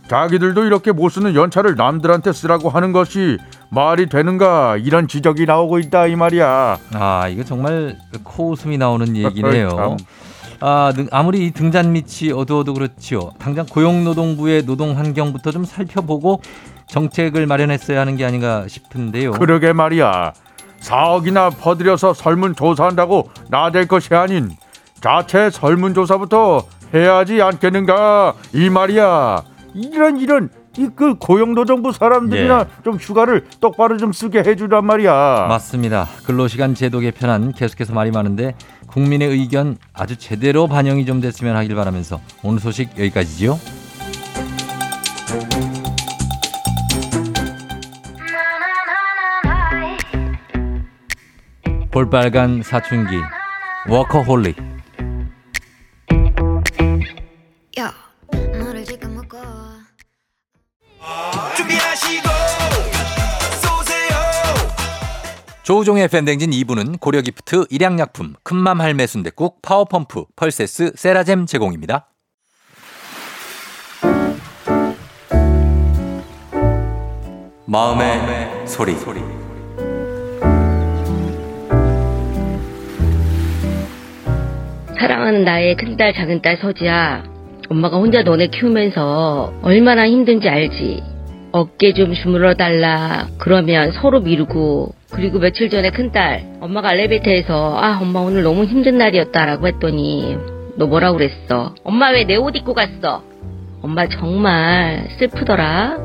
[0.08, 3.38] 자기들도 이렇게 못 쓰는 연차를 남들한테 쓰라고 하는 것이
[3.70, 9.96] 말이 되는가 이런 지적이 나오고 있다 이 말이야 아, 이거 정말 코웃음이 나오는 얘기네요.
[10.60, 10.68] 참.
[10.68, 13.30] 아, 능- 아무리 이 등잔 밑이 어두워도 그렇지요.
[13.38, 16.40] 당장 고용노동부의 노동 환경부터 좀 살펴보고
[16.88, 19.32] 정책을 마련했어야 하는 게 아닌가 싶은데요.
[19.32, 20.32] 그러게 말이야
[20.80, 24.50] 4억이나 퍼들여서 설문조사한다고 나댈 것이 아닌
[25.00, 29.42] 자체 설문조사부터 해야지 않겠는가 이 말이야
[29.74, 32.82] 이런 이런 이그 고용노동부 사람들이나 예.
[32.82, 36.06] 좀 휴가를 똑바로 좀 쓰게 해주란 말이야 맞습니다.
[36.26, 38.54] 근로시간 제도 개편안 계속해서 말이 많은데
[38.94, 43.58] 국민의 의견 아주 제대로 반영이 좀 됐으면 하길 바라면서 오늘 소식 여기까지지요.
[51.90, 53.16] 볼빨간 사춘기
[53.88, 54.73] 워커홀릭
[65.64, 72.10] 조우종의 FM댕진 2부는 고려기프트, 일양약품, 큰맘 할매 순댓국, 파워펌프, 펄세스, 세라젬 제공입니다.
[77.64, 78.94] 마음의, 소리.
[84.98, 87.24] 사랑하는 나의 큰딸 작은딸 서지야
[87.70, 91.13] 엄마가 혼자 너네 키우면서 얼마나 힘든지 알지
[91.56, 98.18] 어깨 좀 주물러 달라 그러면 서로 미루고 그리고 며칠 전에 큰딸 엄마가 엘리베이터에서 아 엄마
[98.18, 100.36] 오늘 너무 힘든 날이었다라고 했더니
[100.76, 103.22] 너 뭐라 그랬어 엄마 왜 내 옷 입고 갔어
[103.82, 105.96] 엄마 정말 슬프더라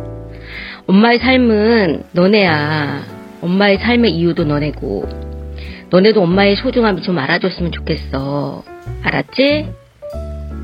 [0.85, 3.01] 엄마의 삶은 너네야
[3.41, 5.09] 엄마의 삶의 이유도 너네고
[5.89, 8.63] 너네도 엄마의 소중함을 좀 알아줬으면 좋겠어.
[9.01, 9.69] 알았지?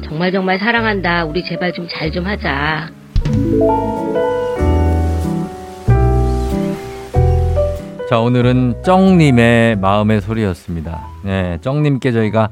[0.03, 1.25] 정말 정말 사랑한다.
[1.25, 2.91] 우리 제발 좀 잘좀 하자.
[8.07, 11.07] 자, 오늘은 쩡님의 마음의 소리였습니다.
[11.23, 12.49] 네, 쩡님께 저희가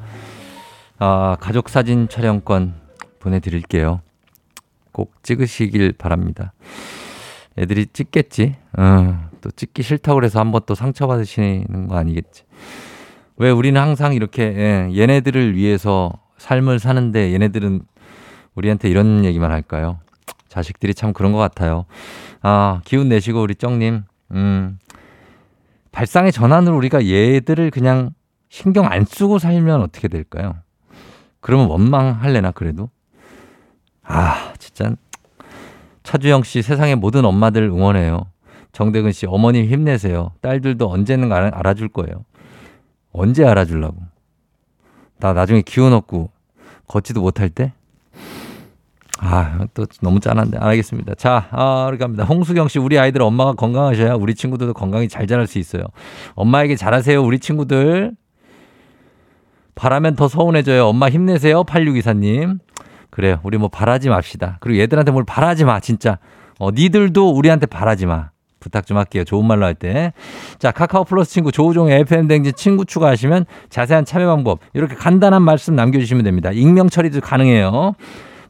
[0.97, 2.73] 아, 가족 사진 촬영권
[3.19, 4.01] 보내드릴게요.
[4.91, 6.53] 꼭 찍으시길 바랍니다.
[7.55, 8.55] 애들이 찍겠지.
[8.79, 12.45] 어, 또 찍기 싫다고 그래서 한번 또 상처받으시는 거 아니겠지.
[13.37, 17.81] 왜 우리는 항상 이렇게 예, 얘네들을 위해서 삶을 사는데 얘네들은
[18.55, 19.99] 우리한테 이런 얘기만 할까요?
[20.47, 21.85] 자식들이 참 그런 것 같아요.
[22.41, 24.03] 아, 기운 내시고 우리 쩡님.
[24.31, 24.79] 음,
[25.93, 28.13] 발상의 전환으로 우리가 얘들을 그냥
[28.49, 30.55] 신경 안 쓰고 살면 어떻게 될까요?
[31.39, 32.89] 그러면 원망할래나 그래도?
[34.03, 34.95] 아, 진짜
[36.01, 38.25] 차주영 씨 세상의 모든 엄마들 응원해요.
[38.73, 40.31] 정대근 씨 어머님 힘내세요.
[40.41, 42.25] 딸들도 언제는 알아, 알아줄 거예요.
[43.11, 43.97] 언제 알아주려고?
[45.19, 46.31] 나 나중에 기운 없고
[46.87, 47.71] 걷지도 못할 때?
[49.19, 50.57] 아, 또 너무 짠한데.
[50.57, 51.15] 알겠습니다.
[51.15, 52.23] 자, 아, 이렇게 갑니다.
[52.23, 55.83] 홍수경 씨, 우리 아이들 엄마가 건강하셔야 우리 친구들도 건강히 잘 자랄 수 있어요.
[56.35, 58.13] 엄마에게 잘하세요, 우리 친구들.
[59.75, 60.85] 바라면 더 서운해져요.
[60.87, 62.59] 엄마 힘내세요, 8624님.
[63.09, 63.39] 그래요.
[63.43, 64.57] 우리 뭐 바라지 맙시다.
[64.59, 66.17] 그리고 얘들한테 뭘 바라지 마, 진짜.
[66.59, 68.29] 어, 니들도 우리한테 바라지 마.
[68.59, 69.25] 부탁 좀 할게요.
[69.25, 70.13] 좋은 말로 할 때.
[70.57, 75.75] 자, 카카오 플러스 친구 조우종의 FM 댕진 친구 추가하시면 자세한 참여 방법 이렇게 간단한 말씀
[75.75, 76.51] 남겨주시면 됩니다.
[76.51, 77.95] 익명 처리도 가능해요.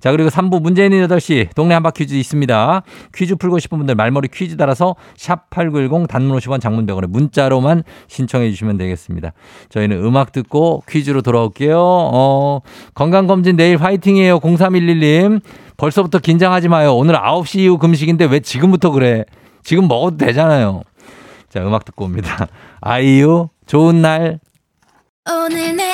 [0.04, 2.84] 자, 그리고 3부 문제 있는 8시 동네 한바 퀴즈 있습니다.
[3.16, 8.78] 퀴즈 풀고 싶은 분들 말머리 퀴즈 따라서 샵8910 단문 50원 장문 100원에 문자로만 신청해 주시면
[8.80, 9.32] 되겠습니다.
[9.70, 11.78] 저희는 음악 듣고 퀴즈로 돌아올게요.
[11.80, 12.60] 어,
[12.96, 14.42] 건강검진 내일 화이팅이에요.
[14.42, 15.40] 0311님.
[15.78, 16.98] 벌써부터 긴장하지 마요.
[16.98, 19.24] 오늘 9시 이후 금식인데 왜 지금부터 그래?
[19.64, 20.82] 지금 먹어도 되잖아요.
[21.48, 22.48] 자, 음악 듣고 옵니다.
[22.82, 24.42] 아이유, 좋은 날.
[25.26, 25.94] 오늘 내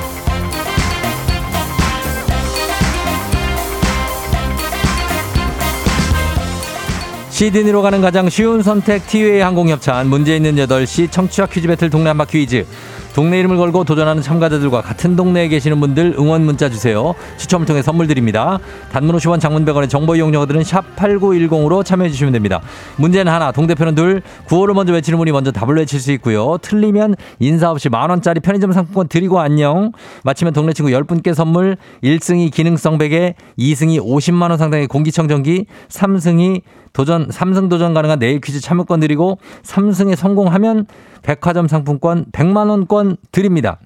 [7.41, 12.25] 시드니로 가는 가장 쉬운 선택 티웨이 항공협찬 문제 있는 8시 청취자 퀴즈 배틀 동네 한바
[12.25, 12.67] 퀴즈
[13.15, 17.13] 동네 이름을 걸고 도전하는 참가자들과 같은 동네에 계시는 분들 응원 문자 주세요.
[17.37, 18.59] 추첨을 통해 선물 드립니다.
[18.91, 22.61] 단문 50원 장문 100원의 정보 이용료들은 샵 8910으로 참여해 주시면 됩니다.
[22.97, 26.57] 문제는 하나, 동대표는 둘, 구호를 먼저 외치는 분이 먼저 답을 외칠 수 있고요.
[26.61, 29.91] 틀리면 인사 없이 만원짜리 편의점 상품권 드리고 안녕.
[30.23, 36.61] 마치면 동네 친구 10분께 선물, 1승이 기능성 베개, 2승이 50만원 상당의 공기청정기, 3승이
[36.93, 40.85] 도전 3승 도전 가능한 내일 퀴즈 참여권 드리고 3승에 성공하면
[41.21, 43.77] 백화점 상품권 100만 원권 드립니다.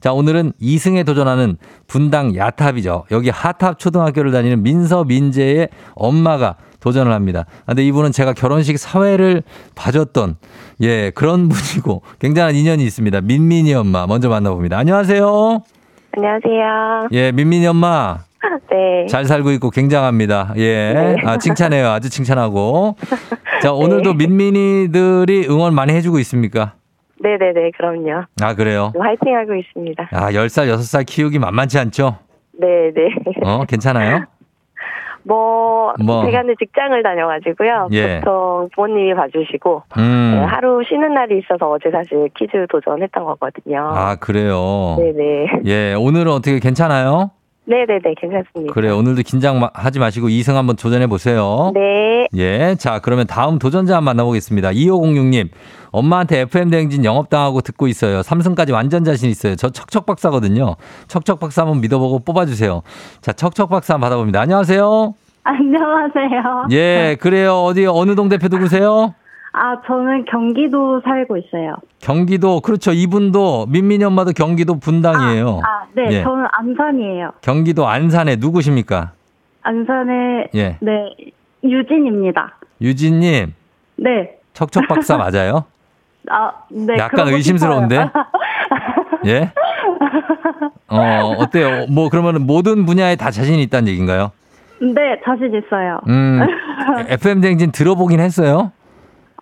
[0.00, 1.56] 자, 오늘은 2승에 도전하는
[1.86, 3.04] 분당 야탑이죠.
[3.12, 7.46] 여기 하탑 초등학교를 다니는 민서 민재의 엄마가 도전을 합니다.
[7.60, 9.44] 아, 근데 이분은 제가 결혼식 사회를
[9.76, 10.36] 봐줬던
[10.82, 13.20] 예, 그런 분이고 굉장한 인연이 있습니다.
[13.20, 14.76] 민민이 엄마 먼저 만나봅니다.
[14.76, 15.62] 안녕하세요.
[16.16, 17.08] 안녕하세요.
[17.12, 18.18] 예, 민민이 엄마.
[18.70, 19.06] 네.
[19.06, 20.52] 잘 살고 있고 굉장합니다.
[20.56, 20.92] 예.
[20.92, 21.16] 네.
[21.24, 21.88] 아, 칭찬해요.
[21.88, 22.96] 아주 칭찬하고.
[23.62, 26.74] 자, 오늘도 민민이들이 응원 많이 해주고 있습니까?
[27.20, 28.24] 네네네, 그럼요.
[28.42, 28.92] 아, 그래요?
[28.98, 30.08] 화이팅 하고 있습니다.
[30.12, 32.16] 아, 10살, 6살 키우기 만만치 않죠?
[32.58, 33.14] 네네.
[33.44, 34.24] 어, 괜찮아요?
[35.24, 36.24] 뭐, 뭐.
[36.24, 37.88] 제가 근데 직장을 다녀가지고요.
[37.92, 38.18] 예.
[38.24, 40.32] 보통 부모님이 봐주시고, 음.
[40.34, 43.88] 네, 하루 쉬는 날이 있어서 어제 사실 퀴즈 도전했던 거거든요.
[43.92, 44.96] 아, 그래요?
[44.98, 45.46] 네네.
[45.66, 47.30] 예, 오늘은 어떻게 괜찮아요?
[47.64, 48.72] 네네네, 괜찮습니다.
[48.74, 51.70] 그래, 오늘도 긴장하지 마시고 2승 한번 도전해 보세요.
[51.74, 52.26] 네.
[52.34, 54.70] 예, 자, 그러면 다음 도전자 한번 만나보겠습니다.
[54.70, 55.48] 2506님,
[55.92, 58.20] 엄마한테 FM대행진 영업당하고 듣고 있어요.
[58.22, 59.54] 3승까지 완전 자신 있어요.
[59.54, 60.74] 저 척척박사거든요.
[61.06, 62.82] 척척박사 한번 믿어보고 뽑아주세요.
[63.20, 64.40] 자, 척척박사 한번 받아봅니다.
[64.40, 65.14] 안녕하세요.
[65.44, 66.66] 안녕하세요.
[66.72, 67.62] 예, 그래요.
[67.62, 69.14] 어디, 어느 동 대표 누구세요?
[69.52, 71.76] 아, 저는 경기도 살고 있어요.
[72.00, 72.92] 경기도, 그렇죠.
[72.92, 75.60] 이분도, 민민이 엄마도 경기도 분당이에요.
[75.62, 76.22] 아, 네, 예.
[76.22, 77.32] 저는 안산이에요.
[77.42, 79.12] 경기도 안산에 누구십니까?
[79.62, 80.78] 안산의 예.
[80.80, 81.14] 네
[81.62, 82.58] 유진입니다.
[82.80, 83.54] 유진님,
[83.96, 84.38] 네.
[84.54, 85.64] 척척 박사 맞아요?
[86.30, 86.96] 아, 네.
[86.98, 88.08] 약간 의심스러운데?
[89.26, 89.52] 예?
[90.88, 91.86] 어, 어때요?
[91.88, 94.32] 뭐, 그러면 모든 분야에 다 자신이 있다는 얘기인가요?
[94.80, 96.00] 네, 자신 있어요.
[96.08, 96.40] 음,
[97.08, 98.72] FM대행진 들어보긴 했어요?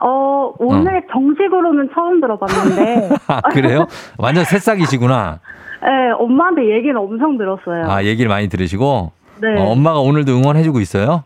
[0.01, 3.87] 어, 오늘 정식으로는 처음 들어봤는데, 아, 그래요?
[4.19, 5.41] 완전 새싹이시구나.
[5.83, 7.91] 네, 엄마한테 얘기는 엄청 들었어요.
[7.91, 9.13] 아, 얘기를 많이 들으시고.
[9.43, 9.59] 네.
[9.59, 11.25] 어, 엄마가 오늘도 응원해주고 있어요?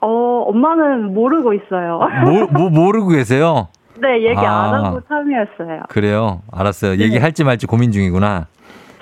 [0.00, 0.08] 어,
[0.48, 2.00] 엄마는 모르고 있어요.
[2.24, 3.68] 모, 뭐, 모르고 계세요?
[4.00, 4.64] 네, 얘기 아.
[4.64, 5.82] 안 하고 참여했어요.
[5.88, 6.42] 그래요.
[6.52, 6.96] 알았어요.
[6.96, 7.04] 네.
[7.04, 8.46] 얘기할지 말지 고민 중이구나.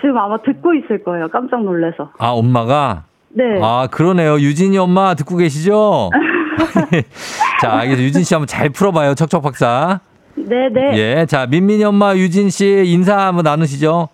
[0.01, 1.29] 지금 아마 듣고 있을 거예요.
[1.29, 2.11] 깜짝 놀라서.
[2.19, 3.05] 아, 엄마가?
[3.31, 3.43] 네.
[3.63, 4.35] 아, 그러네요.
[4.35, 6.11] 유진이 엄마 듣고 계시죠?
[7.65, 8.03] 자, 알겠습니다.
[8.03, 9.15] 유진 씨 한번 잘 풀어봐요.
[9.15, 10.01] 척척 박사.
[10.35, 10.97] 네, 네.
[10.99, 11.27] 예.
[11.27, 14.09] 자, 민민이 엄마 유진 씨 인사 한번 나누시죠.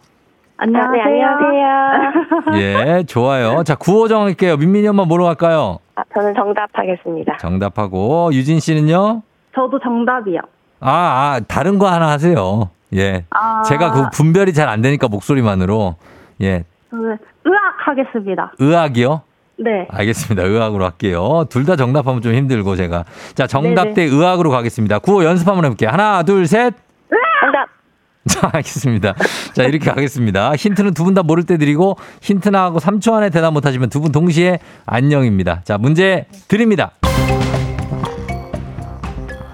[0.56, 0.92] 안녕하세요.
[1.04, 2.98] 네, 안녕하세요.
[2.98, 3.64] 예, 좋아요.
[3.64, 4.56] 자, 구호 정 할게요.
[4.56, 5.78] 민민이 엄마 뭐로 갈까요?
[5.96, 7.38] 아, 저는 정답하겠습니다.
[7.38, 9.22] 정답하고, 유진 씨는요?
[9.54, 10.40] 저도 정답이요.
[10.80, 12.68] 아, 아, 다른 거 하나 하세요.
[12.94, 13.24] 예.
[13.30, 13.62] 아.
[13.62, 15.96] 제가 그 분별이 잘 안 되니까 목소리만으로.
[16.42, 16.64] 예.
[16.90, 18.52] 저는 의학 하겠습니다.
[18.58, 19.22] 의학이요?
[19.62, 19.86] 네.
[19.90, 20.42] 알겠습니다.
[20.42, 21.44] 의학으로 할게요.
[21.50, 23.04] 둘 다 정답하면 좀 힘들고 제가.
[23.34, 23.94] 자, 정답 네네.
[23.94, 24.98] 대 의학으로 가겠습니다.
[25.00, 25.90] 구호 연습 한번 해볼게요.
[25.90, 26.74] 하나, 둘, 셋.
[27.40, 27.66] 정답!
[28.28, 29.14] 자, 알겠습니다.
[29.54, 30.54] 자, 이렇게 가겠습니다.
[30.56, 34.00] 힌트는 두 분 다 모를 때 드리고 힌트나 하고 3초 안에 대답 못 하시면 두
[34.00, 35.60] 분 동시에 안녕입니다.
[35.64, 36.92] 자, 문제 드립니다.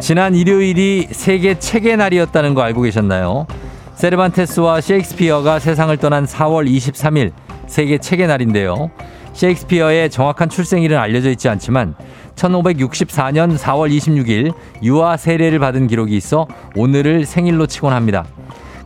[0.01, 3.47] 지난 일요일이 세계 책의 날이었다는 거 알고 계셨나요?
[3.95, 7.33] 세르반테스와 셰익스피어가 세상을 떠난 4월 23일
[7.67, 8.91] 세계 책의 날인데요.
[9.37, 11.95] 셰익스피어의 정확한 출생일은 알려져 있지 않지만
[12.37, 18.25] 1564년 4월 26일 유아 세례를 받은 기록이 있어 오늘을 생일로 치곤 합니다.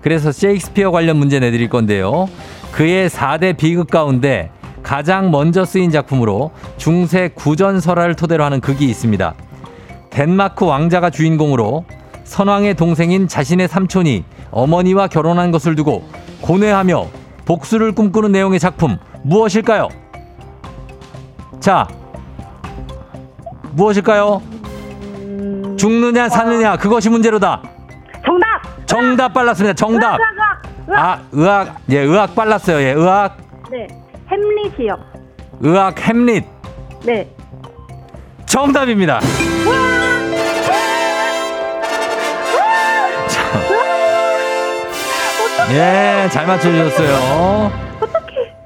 [0.03, 2.29] 그래서 셰익스피어 관련 문제 내드릴 건데요.
[2.73, 4.51] 그의 4대 비극 가운데
[4.83, 9.35] 가장 먼저 쓰인 작품으로 중세 구전 설화를 토대로 하는 극이 있습니다.
[10.11, 11.85] 덴마크 왕자가 주인공으로
[12.25, 16.09] 선왕의 동생인 자신의 삼촌이 어머니와 결혼한 것을 두고
[16.41, 17.09] 고뇌하며
[17.45, 19.89] 복수를 꿈꾸는 내용의 작품 무엇일까요?
[21.61, 21.87] 자,
[23.73, 24.43] 무엇일까요?
[25.79, 27.63] 죽느냐 사느냐 그것이 문제로다.
[28.25, 28.87] 정답!
[28.87, 29.75] 정답 빨랐습니다.
[29.75, 30.19] 정답.
[30.19, 30.63] 의학!
[30.89, 31.05] 의학!
[31.05, 31.77] 아, 의학.
[31.91, 32.81] 예, 의학 빨랐어요.
[32.81, 33.37] 예, 의학.
[33.71, 33.87] 네.
[34.31, 34.97] 햄릿이요.
[35.61, 36.45] 의학 햄릿.
[37.05, 37.29] 네.
[38.47, 39.21] 정답입니다.
[43.29, 43.41] 자.
[45.73, 47.71] 예, 잘 맞춰주셨어요.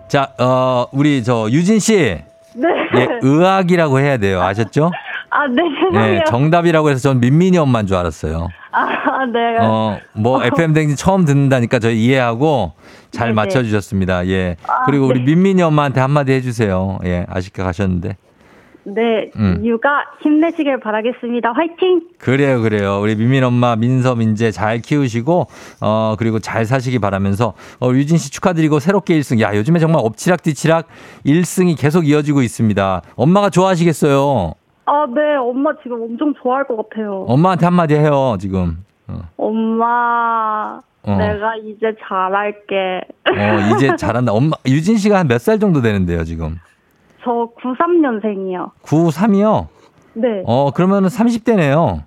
[0.08, 2.22] 자, 어, 우리 저 유진 씨.
[2.94, 3.00] 네.
[3.02, 4.42] 예, 의학이라고 해야 돼요.
[4.42, 4.90] 아셨죠?
[5.30, 5.62] 아, 네.
[6.16, 8.48] 예, 정답이라고 해서 전 민민이 엄마인 줄 알았어요.
[8.72, 9.56] 아, 네.
[9.60, 12.72] 어, 뭐 FM 댕진 처음 듣는다니까 저희 이해하고
[13.10, 13.34] 잘 네네.
[13.34, 14.26] 맞춰 주셨습니다.
[14.28, 14.56] 예.
[14.66, 15.26] 아, 그리고 우리 네.
[15.26, 16.98] 민민이 엄마한테 한마디 해 주세요.
[17.04, 18.16] 예, 아쉽게 가셨는데.
[18.86, 19.30] 네.
[19.36, 19.60] 음.
[19.64, 21.52] 육아 힘내시길 바라겠습니다.
[21.52, 22.02] 화이팅!
[22.18, 23.00] 그래요, 그래요.
[23.00, 25.46] 우리 민민 엄마 민서 민재 잘 키우시고
[25.80, 29.40] 어 그리고 잘 사시기 바라면서 어 유진 씨 축하드리고 새롭게 1승.
[29.40, 30.88] 야 요즘에 정말 엎치락뒤치락
[31.24, 33.02] 1승이 계속 이어지고 있습니다.
[33.16, 34.52] 엄마가 좋아하시겠어요.
[34.86, 35.36] 아, 네.
[35.36, 37.24] 엄마 지금 엄청 좋아할 것 같아요.
[37.26, 38.84] 엄마한테 한마디 해요 지금.
[39.08, 41.16] 어, 엄마, 어.
[41.16, 43.00] 내가 이제 잘할게.
[43.30, 44.32] 어, 이제 잘한다.
[44.32, 46.58] 엄마 유진 씨가 한 몇 살 정도 되는데요 지금?
[47.24, 48.70] 저 93년생이요.
[48.82, 49.66] 93이요.
[50.14, 50.42] 네.
[50.46, 52.02] 어 그러면은 30대네요.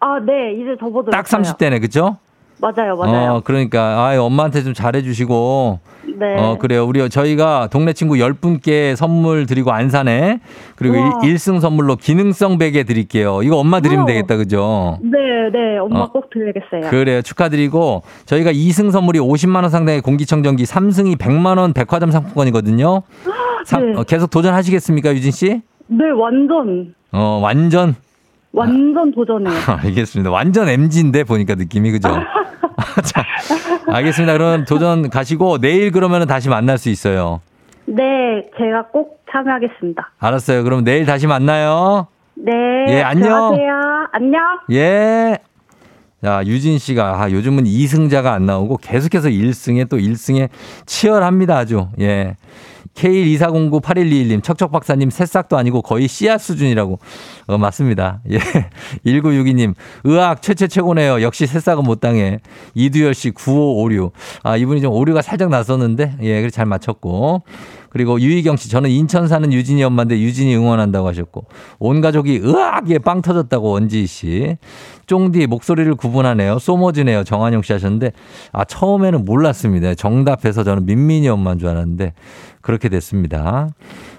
[0.00, 0.54] 아, 네.
[0.54, 1.10] 이제 접어들었어요.
[1.12, 2.16] 딱 30대네, 그죠?
[2.58, 3.34] 맞아요, 맞아요.
[3.34, 5.78] 어, 그러니까, 아 엄마한테 좀 잘해 주시고,
[6.22, 6.36] 네.
[6.38, 6.86] 어, 그래요.
[6.86, 10.38] 우리 저희가 동네 친구 10분께 선물 드리고 안산에
[10.76, 11.20] 그리고 우와.
[11.24, 13.42] 일 1승 선물로 기능성 베개 드릴게요.
[13.42, 14.06] 이거 엄마 드리면 우와.
[14.06, 14.36] 되겠다.
[14.36, 14.98] 그죠?
[15.02, 15.18] 네,
[15.52, 15.78] 네.
[15.78, 16.10] 엄마 어.
[16.12, 16.90] 꼭 드려야겠어요.
[16.90, 17.22] 그래요.
[17.22, 23.02] 축하드리고 저희가 2승 선물이 50만 원 상당의 공기청정기, 3승이 100만 원 백화점 상품권이거든요.
[23.66, 23.98] 삼- 네.
[23.98, 25.60] 어, 계속 도전하시겠습니까, 유진 씨?
[25.88, 27.94] 네, 완전, 어, 완전
[28.52, 29.52] 완전 도전해요.
[29.82, 30.30] 알겠습니다.
[30.30, 32.08] 완전 MG인데 보니까 느낌이 그죠?
[33.04, 33.24] 자,
[33.88, 34.32] 알겠습니다.
[34.32, 37.40] 그럼 도전 가시고 내일 그러면 다시 만날 수 있어요.
[37.86, 38.04] 네,
[38.58, 40.12] 제가 꼭 참여하겠습니다.
[40.18, 40.62] 알았어요.
[40.64, 42.06] 그럼 내일 다시 만나요.
[42.34, 42.52] 네.
[42.88, 43.54] 예, 안녕.
[43.54, 44.08] 들어가세요.
[44.12, 44.40] 안녕.
[44.72, 45.38] 예.
[46.22, 50.48] 자, 유진 씨가 아, 요즘은 2승자가 안 나오고 계속해서 1승에 또 1승에
[50.86, 51.56] 치열합니다.
[51.58, 51.88] 아주.
[52.00, 52.36] 예.
[52.94, 56.98] K124098121님, 척척박사님, 새싹도 아니고 거의 씨앗 수준이라고.
[57.46, 58.20] 어, 맞습니다.
[58.30, 58.38] 예.
[59.06, 59.74] 1962님,
[60.04, 61.22] 의학 최최 최고네요.
[61.22, 62.40] 역시 새싹은 못 당해.
[62.74, 64.12] 이두열 씨, 9556.
[64.42, 67.42] 아, 이분이 좀 오류가 살짝 났었는데, 예, 그래 잘 맞췄고.
[67.92, 71.44] 그리고 유희경 씨, 저는 인천 사는 유진이 엄마인데 유진이 응원한다고 하셨고,
[71.78, 74.56] 온 가족이 으악에 빵 터졌다고 원지희 씨.
[75.06, 76.58] 쫑디 목소리를 구분하네요.
[76.58, 77.24] 소머즈네요.
[77.24, 78.12] 정한용 씨 하셨는데,
[78.52, 79.94] 아, 처음에는 몰랐습니다.
[79.94, 82.14] 정답해서 저는 민민이 엄마인 줄 알았는데,
[82.62, 83.68] 그렇게 됐습니다.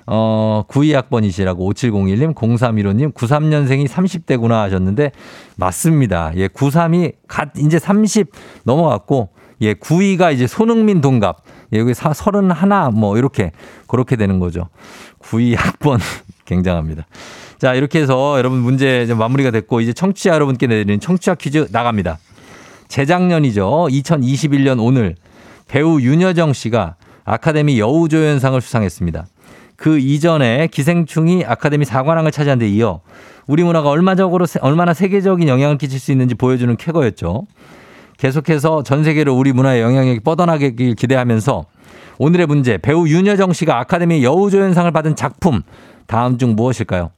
[0.05, 5.11] 어, 92학번이시라고 5701님, 0315님, 93년생이 30대구나 하셨는데,
[5.55, 6.33] 맞습니다.
[6.35, 8.27] 예, 93이 갓 이제 30
[8.65, 9.29] 넘어갔고,
[9.61, 11.37] 예, 9위가 이제 손흥민 동갑.
[11.73, 13.51] 예, 여기 사, 31, 뭐, 이렇게,
[13.87, 14.67] 그렇게 되는 거죠.
[15.19, 15.99] 9위 학번.
[16.45, 17.07] 굉장합니다.
[17.57, 22.19] 자, 이렇게 해서 여러분 문제 마무리가 됐고, 이제 청취자 여러분께 내드리는 청취자 퀴즈 나갑니다.
[22.89, 23.87] 재작년이죠.
[23.89, 25.15] 2021년 오늘
[25.69, 26.95] 배우 윤여정 씨가
[27.26, 29.26] 아카데미 여우조연상을 수상했습니다.
[29.76, 33.01] 그 이전에 기생충이 아카데미 사관왕을 차지한 데 이어
[33.47, 37.45] 우리 문화가 얼마적으로, 얼마나 세계적인 영향을 끼칠 수 있는지 보여주는 쾌거였죠.
[38.17, 41.65] 계속해서 전 세계로 우리 문화의 영향력이 뻗어나가길 기대하면서
[42.19, 45.61] 오늘의 문제 배우 윤여정 씨가 아카데미 여우조연상을 받은 작품
[46.07, 47.11] 다음 중 무엇일까요?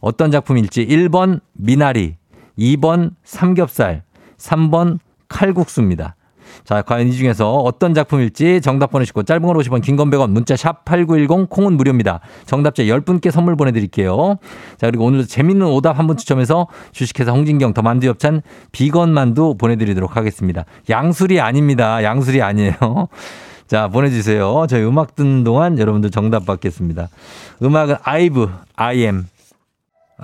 [0.00, 2.16] 어떤 작품일지 1번 미나리,
[2.58, 4.02] 2번 삼겹살,
[4.36, 4.98] 3번
[5.28, 6.16] 칼국수입니다.
[6.64, 10.56] 자, 과연 이 중에서 어떤 작품일지 정답 보내시고 짧은 걸 50원, 긴 건 100원, 문자
[10.56, 12.20] 샵 8910, 콩은 무료입니다.
[12.46, 14.36] 정답자 10분께 선물 보내드릴게요.
[14.78, 18.42] 자, 그리고 오늘도 재밌는 오답 한 분 추첨해서 주식회사 홍진경 더 만두 엽찬
[18.72, 20.64] 비건 만두 보내드리도록 하겠습니다.
[20.90, 22.02] 양술이 아닙니다.
[22.02, 22.74] 양술이 아니에요.
[23.68, 24.66] 자, 보내주세요.
[24.68, 27.08] 저희 음악 듣는 동안 여러분들 정답 받겠습니다.
[27.62, 28.50] 음악은 아이브,
[28.80, 29.26] am.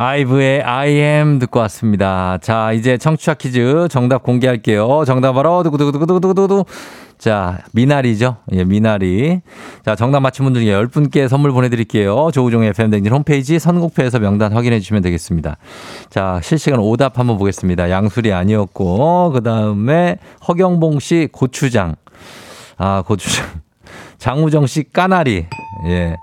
[0.01, 2.39] 아이브의 I am 듣고 왔습니다.
[2.41, 5.05] 자, 이제 청취자 퀴즈 정답 공개할게요.
[5.05, 6.65] 정답 바로 두구두구두구두구두구.
[7.19, 8.37] 자, 미나리죠.
[8.53, 9.41] 예, 미나리.
[9.85, 12.31] 자, 정답 맞힌 분들 중에 10분께 선물 보내드릴게요.
[12.33, 15.57] 조우종의 FM댕진 홈페이지 선곡표에서 명단 확인해 주시면 되겠습니다.
[16.11, 17.91] 자, 실시간 오답 한번 보겠습니다.
[17.91, 21.97] 양술이 아니었고, 그 다음에 허경봉 씨 고추장.
[22.77, 23.47] 아, 고추장.
[24.19, 25.47] 장우정 씨 까나리.
[25.87, 26.17] 예.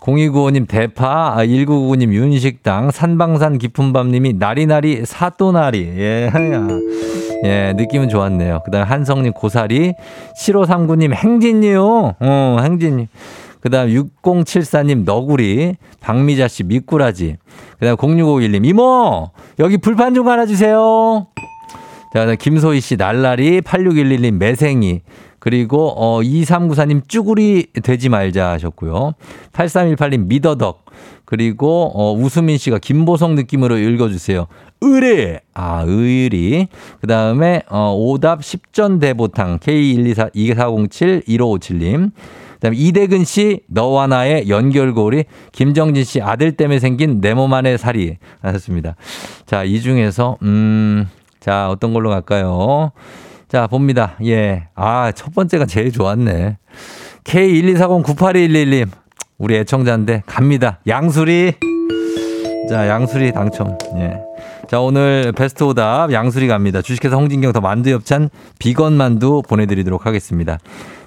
[0.00, 5.92] 0295님 대파, 아, 1999님 윤식당, 산방산 깊은 밤님이 나리나리 사또나리.
[5.96, 6.68] 예, 야.
[7.44, 8.60] 예, 느낌은 좋았네요.
[8.64, 9.94] 그 다음에 한성님 고사리,
[10.38, 12.14] 7539님 행진이요.
[12.18, 13.08] 어, 행진이.
[13.60, 17.36] 그 다음 6074님 너구리, 박미자 씨 미꾸라지.
[17.78, 19.30] 그 다음 0651님 이모!
[19.58, 21.26] 여기 불판 좀 갈아주세요.
[22.14, 25.02] 자, 김소희 씨 날라리, 8611님 매생이.
[25.40, 29.14] 그리고 어 2394님 쭈구리 되지 말자 하셨고요.
[29.52, 30.84] 8318님 미더덕.
[31.24, 34.46] 그리고 어 웃수민 씨가 김보성 느낌으로 읽어 주세요.
[34.80, 35.38] 의리.
[35.54, 36.68] 아, 의리.
[37.00, 42.10] 그 다음에 어 오답 10전 대보탕 K124 2407 1557님.
[42.54, 48.18] 그다음에 이대근 씨 너와 나의 연결고리 김정진 씨 아들 때문에 생긴 내 몸 안의 살이
[48.42, 48.96] 하셨습니다.
[49.46, 51.08] 자, 이 중에서 음
[51.40, 52.92] 자, 어떤 걸로 갈까요?
[53.50, 54.14] 자, 봅니다.
[54.24, 54.68] 예.
[54.76, 56.56] 아, 첫 번째가 제일 좋았네.
[57.24, 58.88] K124098211님.
[59.38, 60.78] 우리 애청자인데 갑니다.
[60.86, 61.54] 양수리.
[62.68, 63.76] 자, 양수리 당첨.
[63.96, 64.18] 예.
[64.70, 66.80] 자, 오늘 베스트 오답 양수리 갑니다.
[66.80, 68.30] 주식회사 홍진경 더 만두 엽찬
[68.60, 70.58] 비건 만두 보내드리도록 하겠습니다.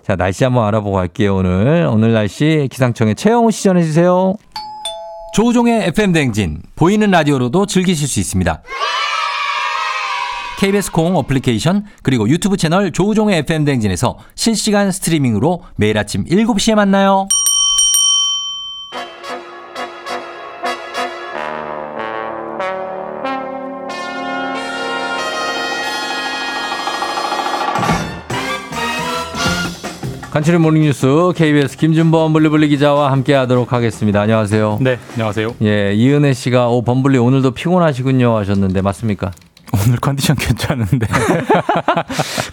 [0.06, 1.88] 자, 날씨 한번 알아보고 갈게요, 오늘.
[1.90, 4.34] 오늘 날씨 기상청에 최영우 씨 전해주세요.
[5.34, 6.62] 조우종의 FM댕진.
[6.76, 8.62] 보이는 라디오로도 즐기실 수 있습니다.
[10.60, 17.28] KBS 콩 어플리케이션 그리고 유튜브 채널 조우종의 FM 댕진에서 실시간 스트리밍으로 매일 아침 7시에 만나요.
[30.32, 34.22] 간추린 모닝뉴스 KBS 김준범 블리블리 기자와 함께하도록 하겠습니다.
[34.22, 34.80] 안녕하세요.
[34.82, 35.56] 네, 안녕하세요.
[35.62, 39.30] 예, 이은혜 씨가 오 범블리 오늘도 피곤하시군요 하셨는데 맞습니까?
[39.74, 41.08] 오늘 컨디션 괜찮은데.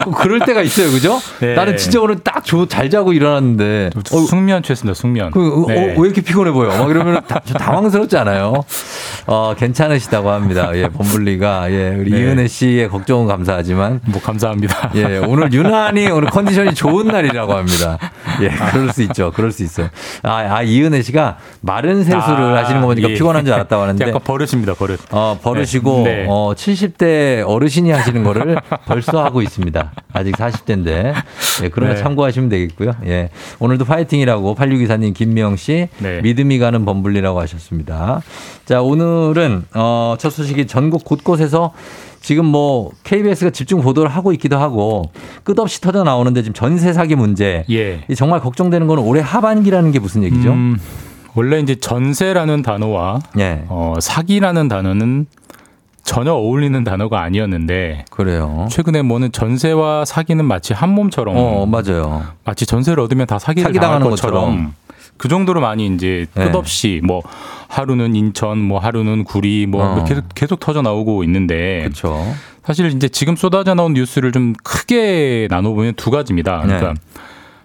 [0.05, 1.21] 꼭 그럴 때가 있어요, 그죠?
[1.41, 1.55] 네.
[1.55, 4.95] 나는 진짜 오늘 딱 잘 자고 일어났는데 어, 숙면 취했습니다.
[4.95, 5.31] 숙면.
[5.31, 5.95] 그, 어, 네.
[5.97, 6.69] 왜 이렇게 피곤해 보여?
[6.69, 8.65] 막 이러면 다, 저 당황스럽지 않아요?
[9.27, 10.71] 어, 괜찮으시다고 합니다.
[10.75, 11.71] 예, 범블리가.
[11.71, 12.19] 예, 우리 네.
[12.19, 14.01] 이은혜 씨의 걱정은 감사하지만.
[14.07, 14.91] 뭐 감사합니다.
[14.97, 17.99] 예, 오늘 유난히 오늘 컨디션이 좋은 날이라고 합니다.
[18.43, 19.31] 예, 그럴 수 있죠.
[19.33, 19.89] 그럴 수 있어요.
[20.23, 23.15] 아, 아 이은혜 씨가 마른 세수를 아, 하시는 거 보니까 예.
[23.15, 24.09] 피곤한 줄 알았다고 하는데.
[24.09, 24.75] 약간 버릇입니다.
[24.75, 24.99] 버릇.
[25.11, 26.27] 어, 버릇이고, 네.
[26.29, 27.10] 어, 70대
[27.47, 28.57] 어르신이 하시는 거를
[28.87, 29.93] 벌써 하고 있습니다.
[30.13, 31.15] 아직 40대인데.
[31.63, 32.03] 예, 그런 거 네.
[32.03, 32.93] 참고하시면 되겠고요.
[33.07, 33.31] 예.
[33.59, 36.21] 오늘도 파이팅이라고 8624님 김미영 씨, 네.
[36.23, 38.23] 믿음이 가는 범블리라고 하셨습니다.
[38.65, 41.73] 자, 오늘은, 어, 첫 소식이 전국 곳곳에서
[42.21, 45.11] 지금 뭐 KBS가 집중 보도를 하고 있기도 하고
[45.43, 47.65] 끝없이 터져 나오는데 지금 전세 사기 문제.
[47.71, 48.05] 예.
[48.09, 50.53] 이 정말 걱정되는 건 올해 하반기라는 게 무슨 얘기죠?
[50.53, 50.79] 음,
[51.35, 53.65] 원래 이제 전세라는 단어와 예.
[53.69, 55.27] 어, 사기라는 단어는
[56.11, 58.67] 전혀 어울리는 단어가 아니었는데 그래요.
[58.69, 62.25] 최근에 뭐는 전세와 사기는 마치 한 몸처럼 어, 맞아요.
[62.45, 64.75] 마치 전세를 얻으면 다 사기를 사기 당하는 당할 것처럼 것처럼.
[65.17, 66.51] 그 정도로 많이 이제 네.
[66.51, 67.23] 끝없이 뭐
[67.69, 70.05] 하루는 인천, 뭐 하루는 구리, 뭐 어.
[70.05, 72.21] 계속 계속 터져 나오고 있는데 그렇죠.
[72.65, 76.63] 사실 이제 지금 쏟아져 나온 뉴스를 좀 크게 나눠보면 두 가지입니다.
[76.63, 77.01] 그러니까 네.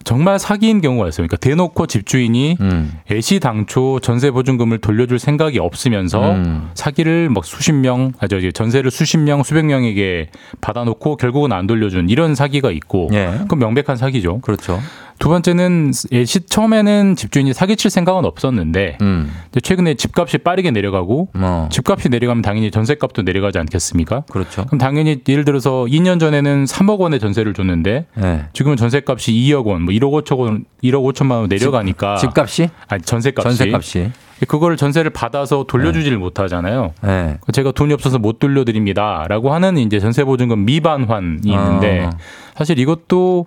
[0.05, 1.27] 정말 사기인 경우가 있어요.
[1.27, 2.93] 그러니까 대놓고 집주인이 음.
[3.11, 6.69] 애시 당초 전세 보증금을 돌려줄 생각이 없으면서 음.
[6.75, 10.29] 사기를 막 수십 명, 아 저기 전세를 수십 명, 수백 명에게
[10.61, 13.31] 받아놓고 결국은 안 돌려준 이런 사기가 있고, 예.
[13.41, 14.39] 그건 명백한 사기죠.
[14.41, 14.79] 그렇죠.
[15.19, 19.31] 두 번째는 애시 처음에는 집주인이 사기칠 생각은 없었는데 음.
[19.61, 21.69] 최근에 집값이 빠르게 내려가고 어.
[21.71, 24.23] 집값이 내려가면 당연히 전세값도 내려가지 않겠습니까?
[24.29, 24.65] 그렇죠.
[24.65, 28.45] 그럼 당연히 예를 들어서 2년 전에는 3억 원의 전세를 줬는데 네.
[28.53, 32.69] 지금은 전세값이 2억 원, 뭐 1억 5천 원, 1억 5천만 원 내려가니까 집 값이?
[32.87, 34.11] 아니 전세값이 전세값이.
[34.49, 36.93] 그거를 전세를 받아서 돌려주지를 못하잖아요.
[37.03, 37.37] 네.
[37.53, 42.09] 제가 돈이 없어서 못 돌려드립니다라고 하는 이제 전세보증금 미반환이 있는데 어.
[42.57, 43.45] 사실 이것도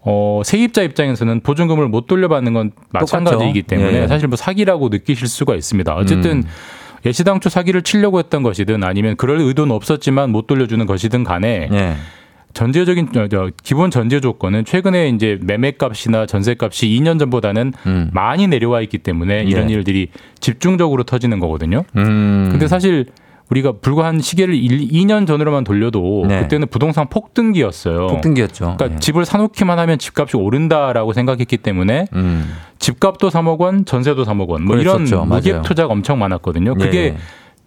[0.00, 3.62] 어, 세입자 입장에서는 보증금을 못 돌려받는 건 마찬가지이기.
[3.62, 4.06] 때문에 예.
[4.06, 5.94] 사실 뭐 사기라고 느끼실 수가 있습니다.
[5.94, 6.44] 어쨌든 음.
[7.04, 11.94] 예시당초 사기를 치려고 했던 것이든 아니면 그럴 의도는 없었지만 못 돌려주는 것이든 간에 예.
[12.54, 13.10] 전제적인
[13.62, 18.10] 기본 전제 조건은 최근에 이제 매매값이나 전세값이 2년 전보다는 음.
[18.12, 19.74] 많이 내려와 있기 때문에 이런 예.
[19.74, 20.08] 일들이
[20.40, 21.84] 집중적으로 터지는 거거든요.
[21.96, 22.48] 음.
[22.50, 23.06] 근데 사실
[23.50, 26.40] 우리가 불과 한 시계를 1, 2년 전으로만 돌려도 네.
[26.42, 28.08] 그때는 부동산 폭등기였어요.
[28.08, 28.76] 폭등기였죠.
[28.76, 28.98] 그러니까 예.
[28.98, 32.52] 집을 사놓기만 하면 집값이 오른다라고 생각했기 때문에 음.
[32.78, 35.24] 집값도 3억 원, 전세도 3억 원, 뭐 이런 그랬었죠.
[35.24, 35.62] 무기획 맞아요.
[35.62, 36.74] 투자가 엄청 많았거든요.
[36.74, 37.16] 그게 예.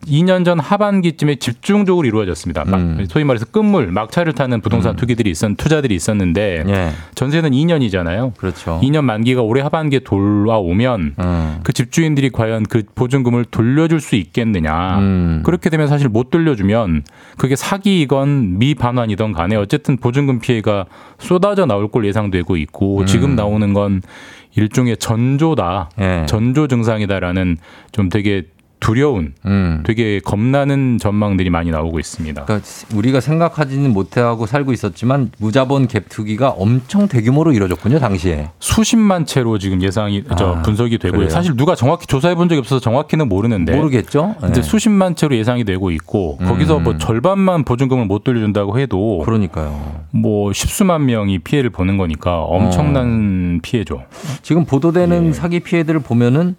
[0.07, 2.65] 2년 전 하반기쯤에 집중적으로 이루어졌습니다.
[2.65, 3.05] 막 음.
[3.07, 4.95] 소위 말해서 끝물, 막차를 타는 부동산 음.
[4.95, 6.89] 투기들이 있었, 투자들이 있었는데 예.
[7.15, 8.35] 전세는 2년이잖아요.
[8.35, 8.79] 그렇죠.
[8.81, 11.59] 2년 만기가 올해 하반기에 돌아오면 음.
[11.63, 14.99] 그 집주인들이 과연 그 보증금을 돌려줄 수 있겠느냐.
[14.99, 15.41] 음.
[15.45, 17.03] 그렇게 되면 사실 못 돌려주면
[17.37, 20.85] 그게 사기이건 미반환이던 간에 어쨌든 보증금 피해가
[21.19, 23.05] 쏟아져 나올 걸 예상되고 있고 음.
[23.05, 24.01] 지금 나오는 건
[24.55, 25.91] 일종의 전조다.
[25.99, 26.25] 예.
[26.27, 27.57] 전조 증상이다라는
[27.91, 28.43] 좀 되게
[28.81, 29.83] 두려운 음.
[29.85, 32.43] 되게 겁나는 전망들이 많이 나오고 있습니다.
[32.45, 38.49] 그러니까 우리가 생각하지는 못하고 살고 있었지만 무자본 갭 투기가 엄청 대규모로 이루어졌군요, 당시에.
[38.59, 41.19] 수십만 채로 지금 예상이 저 아, 분석이 되고요.
[41.19, 41.29] 그래요?
[41.29, 44.35] 사실 누가 정확히 조사해 본 적이 없어서 정확히는 모르는데 모르겠죠?
[44.49, 44.61] 이제 예.
[44.63, 46.83] 수십만 채로 예상이 되고 있고 거기서 음.
[46.83, 50.01] 뭐 절반만 보증금을 못 돌려준다고 해도 그러니까요.
[50.09, 54.01] 뭐 십수만 명이 피해를 보는 거니까 엄청난 피해죠.
[54.41, 55.33] 지금 보도되는 예.
[55.33, 56.55] 사기 피해들을 보면은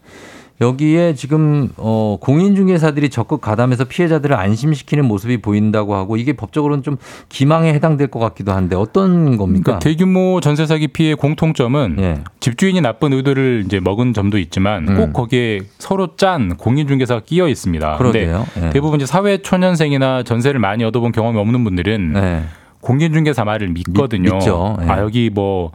[0.62, 6.96] 여기에 지금 어 공인중개사들이 적극 가담해서 피해자들을 안심시키는 모습이 보인다고 하고 이게 법적으로는 좀
[7.28, 9.64] 기망에 해당될 것 같기도 한데 어떤 겁니까?
[9.64, 12.18] 그러니까 대규모 전세 사기 피해 공통점은 예.
[12.40, 14.96] 집주인이 나쁜 의도를 이제 먹은 점도 있지만 음.
[14.96, 17.96] 꼭 거기에 서로 짠 공인중개사가 끼어 있습니다.
[17.96, 18.46] 그러게요.
[18.62, 18.70] 예.
[18.70, 22.44] 대부분 이제 사회 초년생이나 전세를 많이 얻어본 경험이 없는 분들은 네.
[22.80, 24.34] 공인중개사 말을 믿거든요.
[24.34, 24.76] 믿죠.
[24.82, 24.86] 예.
[24.88, 25.72] 아 여기 뭐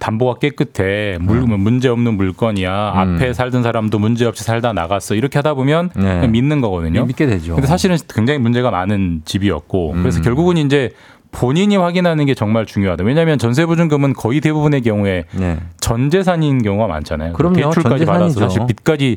[0.00, 3.16] 담보가 깨끗해 물 문제 없는 물건이야 음.
[3.16, 6.26] 앞에 살던 사람도 문제 없이 살다 나갔어 이렇게 하다 보면 네.
[6.26, 7.04] 믿는 거거든요.
[7.04, 7.54] 믿게 되죠.
[7.54, 10.02] 근데 사실은 굉장히 문제가 많은 집이었고 음.
[10.02, 10.90] 그래서 결국은 이제
[11.32, 13.04] 본인이 확인하는 게 정말 중요하다.
[13.04, 15.58] 왜냐하면 전세 보증금은 거의 대부분의 경우에 네.
[15.78, 17.34] 전 재산인 경우가 많잖아요.
[17.34, 17.54] 그럼요.
[17.54, 18.40] 대출까지 전 받아서 재산이죠.
[18.40, 19.16] 사실 빚까지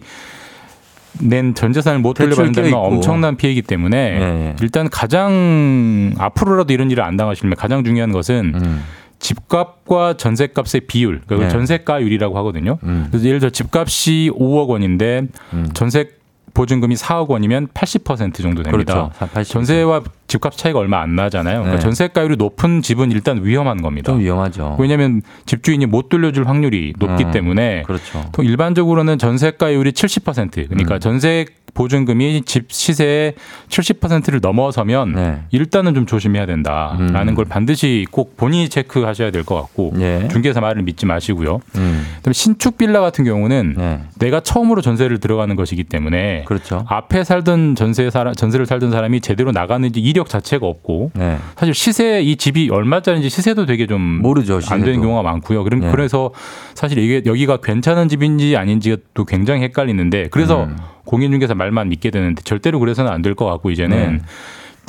[1.21, 2.79] 낸 전 재산을 못 대출 돌려받는다는 건.
[2.81, 4.55] 엄청난 피해이기 때문에 예.
[4.61, 8.83] 일단 가장 앞으로라도 이런 일을 안 당하시려면 가장 중요한 것은 음.
[9.23, 11.53] 집값과 전세값의 비율, 그러니까 네.
[11.53, 12.77] 전세가율이라고 하거든요.
[12.83, 13.07] 음.
[13.09, 15.69] 그래서 예를 들어 집값이 5억 원인데 음.
[15.73, 16.09] 전세
[16.53, 19.09] 보증금이 4억 원이면 80% 정도 됩니다.
[19.17, 19.33] 그렇죠.
[19.33, 19.45] 80%.
[19.49, 21.59] 전세와 집값 차이가 얼마 안 나잖아요.
[21.59, 21.79] 그러니까 네.
[21.81, 24.11] 전세가율이 높은 집은 일단 위험한 겁니다.
[24.11, 24.77] 좀 위험하죠.
[24.79, 28.23] 왜냐하면 집주인이 못 돌려줄 확률이 높기 음, 때문에 그렇죠.
[28.31, 30.99] 또 일반적으로는 전세가율이 70% 그러니까 음.
[30.99, 33.33] 전세 보증금이 집 시세의
[33.67, 35.39] 70%를 넘어서면 네.
[35.51, 37.35] 일단은 좀 조심해야 된다라는 음.
[37.35, 40.29] 걸 반드시 꼭 본인이 체크하셔야 될 것 같고 예.
[40.31, 41.59] 중개사 말을 믿지 마시고요.
[41.75, 42.05] 음.
[42.17, 43.99] 그다음에 신축 빌라 같은 경우는 네.
[44.19, 46.85] 내가 처음으로 전세를 들어가는 것이기 때문에 그렇죠.
[46.87, 51.37] 앞에 살던 전세 사람 전세를 살던 사람이 제대로 나가는지 이력 자체가 없고 네.
[51.57, 54.59] 사실 시세 이 집이 얼마짜리인지 시세도 되게 좀 모르죠.
[54.69, 55.01] 안 되는.
[55.01, 55.63] 경우가 많고요.
[55.63, 55.91] 그럼 네.
[55.91, 56.31] 그래서
[56.75, 60.77] 사실 이게 여기가 괜찮은 집인지 아닌지가 또 굉장히 헷갈리는데 그래서 음.
[61.05, 64.21] 공인중개사 말만 믿게 되는데 절대로 그래서는 안 될 것 같고 이제는 네.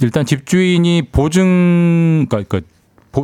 [0.03, 2.67] 일단 집주인이 보증 그러니까 보-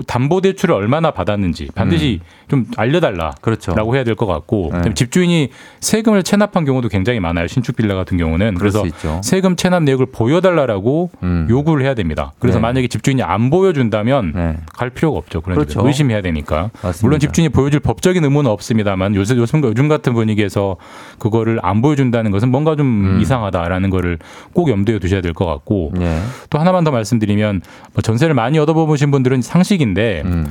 [0.06, 3.28] 담보 대출을 얼마나 받았는지 반드시 좀 알려달라.
[3.30, 3.40] 음.
[3.40, 3.74] 그렇죠.
[3.74, 4.94] 라고 해야 될 것 같고 네.
[4.94, 8.84] 집주인이 세금을 체납한 경우도 굉장히 많아요 신축 빌라 같은 경우는 그래서.
[9.22, 11.46] 세금 체납 내역을 보여달라라고 음.
[11.50, 12.32] 요구를 해야 됩니다.
[12.38, 12.62] 그래서 네.
[12.62, 14.56] 만약에 집주인이 안 보여준다면 네.
[14.72, 15.40] 갈 필요가 없죠.
[15.40, 15.86] 그런 그렇죠.
[15.86, 16.70] 의심해야 되니까.
[16.82, 16.98] 맞습니다.
[17.02, 20.76] 물론 집주인이 보여줄 법적인 의무는 없습니다만 요새 요즘, 요즘 같은 분위기에서
[21.18, 22.86] 그거를 안 보여준다는 것은 뭔가 좀
[23.16, 23.20] 음.
[23.20, 24.18] 이상하다라는 거를
[24.52, 26.18] 꼭 염두에 두셔야 될 것 같고 예.
[26.50, 27.62] 또 하나만 더 말씀드리면
[27.94, 30.46] 뭐 전세를 많이 얻어보신 분들은 상식 인데 음.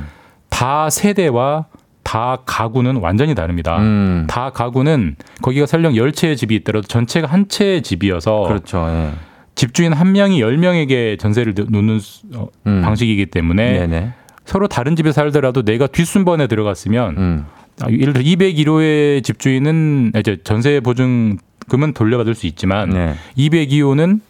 [0.48, 1.66] 다 세대와
[2.02, 3.78] 다 가구는 완전히 다릅니다.
[3.78, 4.26] 음.
[4.28, 8.84] 다 가구는 거기가 설령 열 채의 집이 있더라도 전체가 한 채의 집이어서 그렇죠.
[8.88, 9.10] 예.
[9.54, 12.80] 집주인 한 명이 열 명에게 전세를 놓는 수- 어, 음.
[12.82, 14.12] 방식이기 때문에 네네.
[14.44, 17.46] 서로 다른 집에 살더라도 내가 뒷순번에 들어갔으면 음.
[17.82, 23.14] 아, 예를 들어 201호의 집주인은 이제 전세 보증금은 돌려받을 수 있지만 네.
[23.36, 24.20] 202호는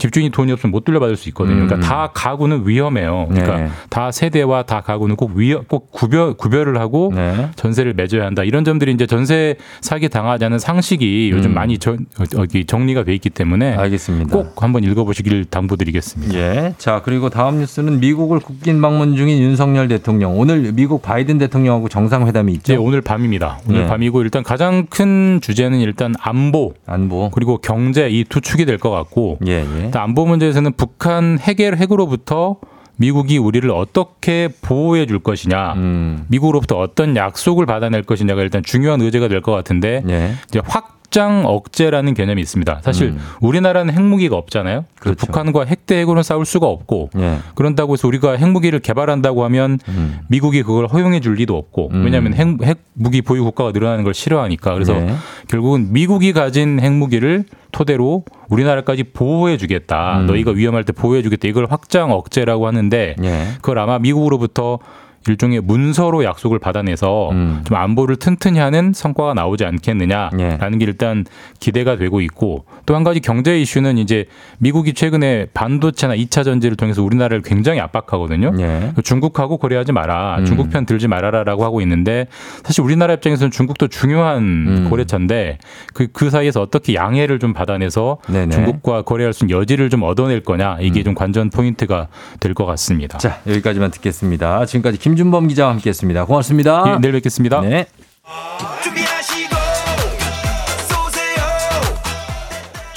[0.00, 1.62] 집주인이 돈이 없으면 못 돌려받을 수 있거든요.
[1.62, 1.66] 음.
[1.68, 3.26] 그러니까 다 가구는 위험해요.
[3.30, 3.68] 그러니까 네.
[3.88, 7.50] 다 세대와 다 가구는 꼭 위험, 꼭 구별 구별을 하고 네.
[7.56, 8.42] 전세를 맺어야 한다.
[8.42, 11.54] 이런 점들이 이제 전세 사기 당하자는 상식이 요즘 음.
[11.54, 14.34] 많이 저, 어, 여기 정리가 돼 있기 때문에 알겠습니다.
[14.36, 16.34] 꼭 한번 읽어보시길 당부드리겠습니다.
[16.34, 16.74] 예.
[16.78, 20.38] 자, 그리고 다음 뉴스는 미국을 국빈 방문 중인 윤석열 대통령.
[20.38, 22.72] 오늘 미국 바이든 대통령하고 정상회담이 있죠.
[22.72, 23.58] 네, 오늘 밤입니다.
[23.68, 23.86] 오늘 네.
[23.86, 27.28] 밤이고 일단 가장 큰 주제는 일단 안보 안보.
[27.30, 29.89] 그리고 경제 이 두 축이 될 것 같고 예, 예.
[29.90, 32.56] 일단 안보 문제에서는 북한 핵의 핵으로부터
[32.96, 36.26] 미국이 우리를 어떻게 보호해 줄 것이냐, 음.
[36.28, 40.34] 미국으로부터 어떤 약속을 받아낼 것이냐가 일단 중요한 의제가 될 것 같은데 예.
[40.48, 42.80] 이제 확 장 억제라는 개념이 있습니다.
[42.82, 43.18] 사실 음.
[43.40, 44.84] 우리나라는 핵무기가 없잖아요.
[44.98, 45.26] 그래서 그렇죠.
[45.26, 47.38] 북한과 핵대 핵으로는 싸울 수가 없고 예.
[47.54, 50.20] 그런다고 해서 우리가 핵무기를 개발한다고 하면 음.
[50.28, 52.04] 미국이 그걸 허용해 줄 리도 없고 음.
[52.04, 55.14] 왜냐하면 핵, 핵무기 보유 국가가 늘어나는 걸 싫어하니까 그래서 네.
[55.48, 60.20] 결국은 미국이 가진 핵무기를 토대로 우리나라까지 보호해 주겠다.
[60.20, 60.26] 음.
[60.26, 61.48] 너희가 위험할 때 보호해 주겠다.
[61.48, 63.44] 이걸 확장 억제라고 하는데 예.
[63.56, 64.78] 그걸 아마 미국으로부터
[65.28, 67.60] 일종의 문서로 약속을 받아내서 음.
[67.64, 71.24] 좀 안보를 튼튼히 하는 성과가 나오지 않겠느냐라는 게 일단
[71.58, 74.26] 기대가 되고 있고 또 한 가지 경제 이슈는 이제
[74.58, 78.52] 미국이 최근에 반도체나 2차 전지를 통해서 우리나라를 굉장히 압박하거든요.
[78.60, 78.92] 예.
[79.04, 80.38] 중국하고 거래하지 마라.
[80.40, 80.44] 음.
[80.44, 82.26] 중국 편 들지 말아라라고 하고 있는데
[82.64, 84.86] 사실 우리나라 입장에서는 중국도 중요한 음.
[84.90, 85.58] 거래처인데
[85.94, 88.50] 그, 그 사이에서 어떻게 양해를 좀 받아내서 네네.
[88.50, 92.08] 중국과 거래할 수 있는 여지를 좀 얻어낼 거냐 이게 좀 관전 포인트가
[92.40, 93.16] 될 것 같습니다.
[93.16, 93.20] 음.
[93.20, 94.66] 자, 여기까지만 듣겠습니다.
[94.66, 96.24] 지금까지 김준범 기자와 함께 했습니다.
[96.24, 96.84] 고맙습니다.
[96.86, 97.60] 예, 내일 뵙겠습니다.
[97.60, 97.86] 네.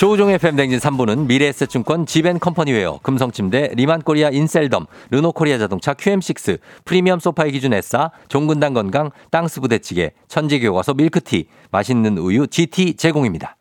[0.03, 8.11] 조우종의 FM댕진 3부는 미래에셋증권 지벤컴퍼니웨어, 금성침대, 리만코리아 인셀덤, 르노코리아 자동차 QM6, 프리미엄 소파의 기준 에싸,
[8.27, 13.55] 종근당 건강, 땅스 부대찌개, 천재교과서 밀크T, 맛있는 우유 GT 제공입니다.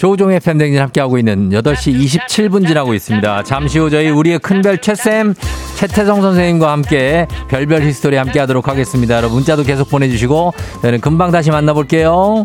[0.00, 3.42] 조우종의 FM 대행진 함께하고 있는 8시 27분 지나고 있습니다.
[3.42, 5.34] 잠시 후 저희 우리의 큰별 최쌤
[5.76, 9.16] 최태성 선생님과 함께 별별 히스토리 함께 하도록 하겠습니다.
[9.16, 12.44] 여러분 문자도 계속 보내주시고 저는 금방 다시 만나볼게요.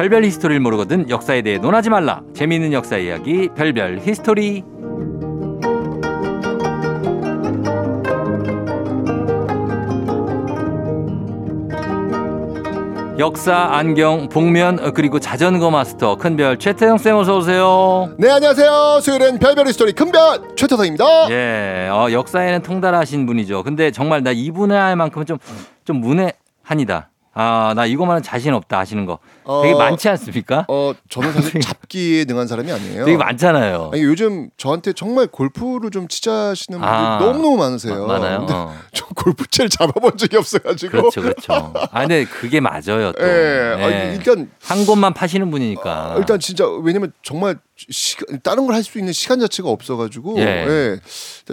[0.00, 2.22] 별별 히스토리를 모르거든 역사에 대해 논하지 말라.
[2.32, 4.64] 재미있는 역사 이야기 별별 히스토리.
[13.18, 18.08] 역사 안경 복면 그리고 자전거 마스터 큰별 최태성 쌤 어서 오세요.
[18.16, 23.64] 네 안녕하세요 수요일엔 별별 히스토리 큰별 최태성입니다 예, 어, 역사에는 통달하신 분이죠.
[23.64, 26.32] 근데 정말 나 이분의 할 만큼은 좀좀 문외
[26.62, 27.09] 한이다.
[27.32, 29.18] 아, 나 이거만은 자신 없다 하시는 거
[29.62, 30.64] 되게 어, 많지 않습니까?
[30.68, 33.04] 어, 저는 사실 잡기에 능한 사람이 아니에요.
[33.04, 33.90] 되게 많잖아요.
[33.92, 38.06] 아니, 요즘 저한테 정말 골프를 좀 치자시는 분들이 아, 너무너무 많으세요.
[38.06, 38.38] 마- 많아요?
[38.40, 38.74] 근데 어.
[38.92, 40.90] 저 골프채를 잡아본 적이 없어가지고.
[40.90, 41.52] 그렇죠, 그렇죠.
[41.92, 43.12] 아, 근데 그게 맞아요.
[43.12, 43.22] 또.
[43.24, 43.82] 예, 예.
[43.84, 46.16] 아니, 일단 한 곳만 파시는 분이니까.
[46.18, 47.58] 일단 진짜 왜냐면 정말
[47.88, 50.42] 시간, 다른 걸 할 수 있는 시간 자체가 없어가지고 예.
[50.66, 51.00] 예.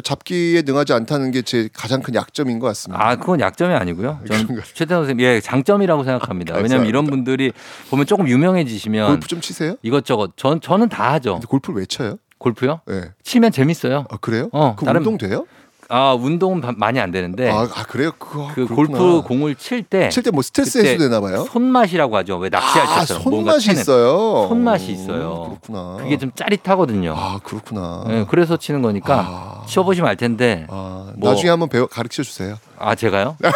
[0.01, 3.01] 잡기에 능하지 않다는 게 제 가장 큰 약점인 것 같습니다.
[3.05, 4.19] 아, 그건 약점이 아니고요.
[4.28, 6.53] 저는 최태원 선생님, 예, 장점이라고 생각합니다.
[6.55, 6.89] 왜냐면 감사합니다.
[6.89, 7.51] 이런 분들이
[7.89, 9.75] 보면 조금 유명해지시면 골프 좀 치세요?
[9.82, 11.39] 이것저것 전 저는 다 하죠.
[11.47, 12.17] 골프를 왜 쳐요?
[12.38, 12.82] 골프요?
[12.89, 13.11] 예.
[13.23, 14.05] 치면 재밌어요.
[14.09, 14.49] 아 그래요?
[14.51, 15.45] 어, 그 나름- 운동 돼요?
[15.89, 18.11] 아, 운동은 바- 많이 안 되는데 아, 아, 그래요?
[18.19, 18.97] 그거 그 그렇구나.
[18.97, 21.45] 골프 공을 칠 때 칠 때 뭐 스트레스 해소되나 봐요?
[21.51, 22.38] 손맛이라고 하죠.
[22.38, 24.47] 왜 낚시할 아, 때처럼 손맛이 있어요.
[24.49, 25.43] 손맛이 있어요.
[25.49, 25.97] 음, 그렇구나.
[26.03, 27.13] 그게 좀 짜릿하거든요.
[27.15, 28.03] 아 그렇구나.
[28.09, 29.65] 예, 그래서 치는 거니까 아.
[29.67, 30.65] 치워보시면 알 텐데.
[30.69, 32.57] 아, 뭐- 나중에 한번 배워 가르쳐 주세요.
[32.79, 33.38] 아 제가요?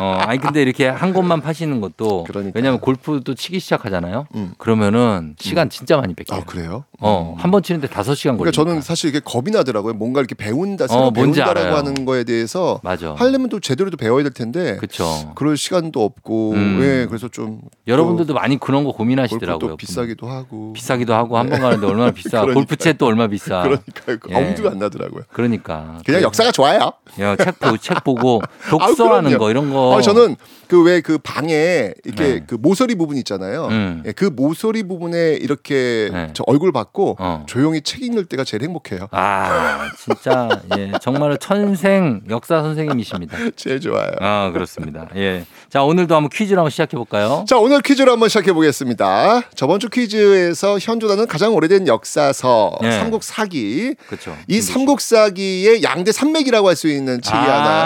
[0.00, 2.52] 어, 아니 근데 이렇게 한 곳만 파시는 것도 그러니까요.
[2.56, 4.26] 왜냐면 골프도 치기 시작하잖아요.
[4.34, 4.52] 음.
[4.58, 6.40] 그러면은 시간 진짜 많이 뺏겨요.
[6.40, 6.84] 아 그래요?
[7.04, 8.50] 어, 한 번 치는데 다섯 시간 걸려요.
[8.52, 9.92] 그러니까 저는 사실 이게 겁이 나더라고요.
[9.94, 11.76] 뭔가 이렇게 배운다, 새로 어, 뭔지 배운다라고 알아요.
[11.76, 13.14] 하는 거에 대해서 맞아.
[13.14, 15.04] 하려면 또 제대로 또 배워야 될 텐데 그렇죠.
[15.34, 16.78] 그럴 시간도 없고, 음.
[16.82, 19.76] 예, 그래서 좀 여러분들도 많이 그런 거 고민하시더라고요.
[19.76, 22.40] 비싸기도 하고, 비싸기도 하고 한번 가는데 얼마나 비싸.
[22.42, 22.54] 그러니까요.
[22.54, 23.62] 골프채 또 얼마 비싸.
[23.62, 24.18] 그러니까요.
[24.30, 24.34] 예.
[24.34, 25.24] 엄두가 안 나더라고요.
[25.32, 25.98] 그러니까.
[26.04, 26.92] 그냥 역사가 좋아요.
[27.20, 28.40] 야, 책, 보, 책 보고
[28.70, 29.38] 독서하는 그럼요.
[29.38, 29.96] 거 이런 거.
[29.96, 30.36] 아, 저는
[30.68, 32.40] 그왜그 방에 이렇게 네.
[32.46, 33.66] 그 모서리 부분 있잖아요.
[33.66, 34.02] 음.
[34.06, 36.30] 예, 그 모서리 부분에 이렇게 네.
[36.32, 37.44] 저 얼굴 받고 어.
[37.46, 39.08] 조용히 책 읽는 때가 제일 행복해요.
[39.10, 43.36] 아, 진짜 예, 정말 천생 역사 선생님이십니다.
[43.56, 44.10] 제일 좋아요.
[44.20, 45.08] 아, 그렇습니다.
[45.16, 45.44] 예.
[45.68, 47.44] 자, 오늘도 한번 퀴즈로 한번 시작해 볼까요?
[47.46, 49.42] 자 오늘 퀴즈로 한번 시작해 보겠습니다.
[49.54, 52.92] 저번 주 퀴즈에서 현조라는 가장 오래된 역사서 네.
[52.92, 53.96] 삼국사기.
[54.06, 54.34] 그렇죠.
[54.46, 57.40] 이 삼국사기의 양대 산맥이라고 할 수 있는 책이 아.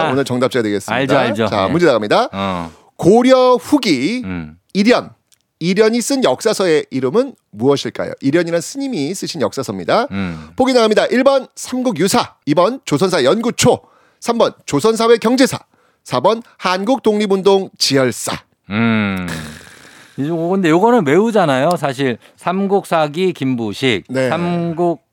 [0.04, 0.94] 하나 오늘 정답자 되겠습니다.
[0.94, 1.46] 알죠, 알죠.
[1.48, 1.70] 자 네.
[1.72, 2.30] 문제 나갑니다.
[2.32, 2.70] 어.
[2.96, 4.56] 고려 후기 음.
[4.72, 5.10] 이련
[5.60, 8.12] 이련이 쓴 역사서의 이름은 무엇일까요?
[8.20, 10.06] 이련이란 스님이 쓰신 역사서입니다.
[10.10, 10.50] 음.
[10.56, 11.06] 보기 나갑니다.
[11.08, 13.80] 1번 삼국유사, 2번 조선사 연구초,
[14.20, 15.58] 3번 조선사회 경제사,
[16.04, 18.44] 4번 한국 독립운동 지열사.
[18.70, 19.26] 음.
[20.16, 21.70] 이거 근데 요거는 외우잖아요.
[21.78, 24.28] 사실 삼국사기 김부식, 네.
[24.28, 25.07] 삼국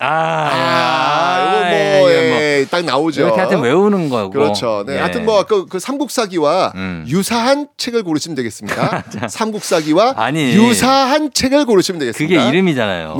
[0.00, 0.06] 아,
[0.52, 3.22] 아, 이거 뭐, 예, 이게 뭐 예, 딱 나오죠.
[3.22, 4.30] 이렇게 하여튼 외우는 거고.
[4.30, 4.84] 그렇죠.
[4.86, 4.94] 네.
[4.94, 4.98] 예.
[4.98, 7.04] 하여튼 뭐 그, 그 삼국사기와 음.
[7.08, 9.04] 유사한 책을 고르시면 되겠습니다.
[9.28, 10.52] 삼국사기와 아니.
[10.54, 12.42] 유사한 책을 고르시면 되겠습니다.
[12.42, 13.16] 그게 이름이잖아요.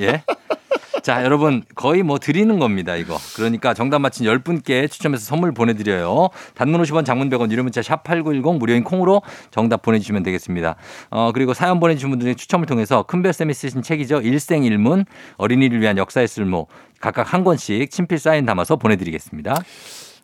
[0.00, 0.22] 예.
[1.02, 3.18] 자, 여러분, 거의 뭐 드리는 겁니다, 이거.
[3.34, 6.28] 그러니까 정답 맞힌 10분께 추첨해서 선물 보내 드려요.
[6.54, 9.20] 단문 50원, 장문 100원, 유료 문자 샵 8910 무료인 콩으로
[9.50, 10.76] 정답 보내 주시면 되겠습니다.
[11.10, 14.20] 어, 그리고 사연 보내 주신 분들 중에 추첨을 통해서 큰별쌤이 쓰신 책이죠.
[14.20, 15.06] 일생일문,
[15.38, 16.68] 어린이를 위한 역사의 쓸모.
[17.00, 19.56] 각각 한 권씩 친필 사인 담아서 보내 드리겠습니다.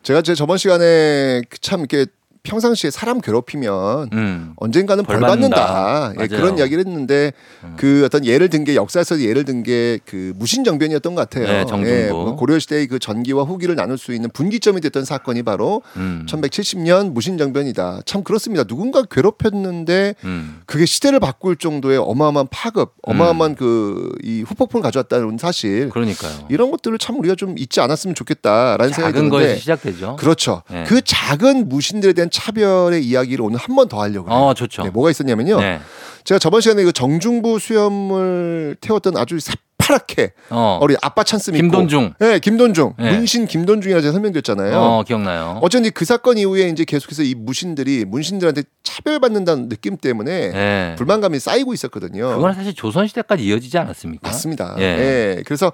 [0.01, 2.05] 제가 제 저번 시간에 그참 이렇게
[2.43, 4.53] 평상시에 사람 괴롭히면 음.
[4.57, 6.13] 언젠가는 벌 벌 받는다.
[6.19, 6.27] 예.
[6.27, 7.33] 그런 이야기를 했는데
[7.77, 11.47] 그 어떤 예를 든 게 역사에서 예를 든 게 그 무신정변이었던 것 같아요.
[11.47, 11.89] 네, 정중부.
[11.89, 16.25] 예, 고려 시대의 그 전기와 후기를 나눌 수 있는 분기점이 됐던 사건이 바로 음.
[16.27, 18.01] 1170년 무신정변이다.
[18.05, 18.63] 참 그렇습니다.
[18.63, 20.61] 누군가 괴롭혔는데 음.
[20.65, 25.89] 그게 시대를 바꿀 정도의 어마어마한 파급, 어마어마한 그 이 후폭풍을 가져왔다는 사실.
[25.89, 26.47] 그러니까요.
[26.49, 30.15] 이런 것들을 참 우리가 좀 잊지 않았으면 좋겠다라는 생각이 작은 드는데 거에서 시작되죠.
[30.17, 30.63] 그렇죠.
[30.69, 30.83] 네.
[30.87, 34.37] 그 작은 무신들에 대한 차별의 이야기를 오늘 한 번 더 하려고 해요.
[34.39, 34.83] 어, 좋죠.
[34.83, 35.59] 네, 뭐가 있었냐면요.
[35.59, 35.79] 네.
[36.25, 40.77] 제가 저번 시간에 그 정중부 수염을 태웠던 아주 새파랗게 어.
[40.81, 42.13] 어린 아빠 찬스 믿고 김돈중.
[42.19, 42.93] 네, 김돈중.
[42.99, 43.15] 네.
[43.15, 44.77] 문신 김돈중이라 제가 설명드렸잖아요.
[44.77, 45.59] 어, 기억나요.
[45.61, 50.95] 어쩐지 그 사건 이후에 이제 계속해서 이 무신들이 문신들한테 차별받는다는 느낌 때문에 네.
[50.97, 52.35] 불만감이 쌓이고 있었거든요.
[52.35, 54.27] 그건 사실 조선 시대까지 이어지지 않았습니까?
[54.27, 54.75] 맞습니다.
[54.79, 54.83] 예.
[54.83, 55.43] 예.
[55.45, 55.71] 그래서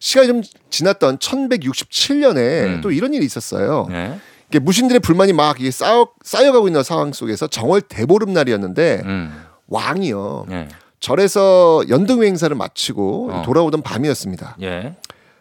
[0.00, 2.80] 시간이 좀 지났던 1167년에 음.
[2.82, 3.86] 또 이런 일이 있었어요.
[3.90, 4.18] 네.
[4.56, 9.44] 무신들의 불만이 막 이게 쌓여 쌓여가고 있는 상황 속에서 정월 대보름 날이었는데 음.
[9.66, 10.68] 왕이요 예.
[11.00, 13.42] 절에서 연등회 행사를 마치고 어.
[13.44, 14.56] 돌아오던 밤이었습니다.
[14.62, 14.96] 예.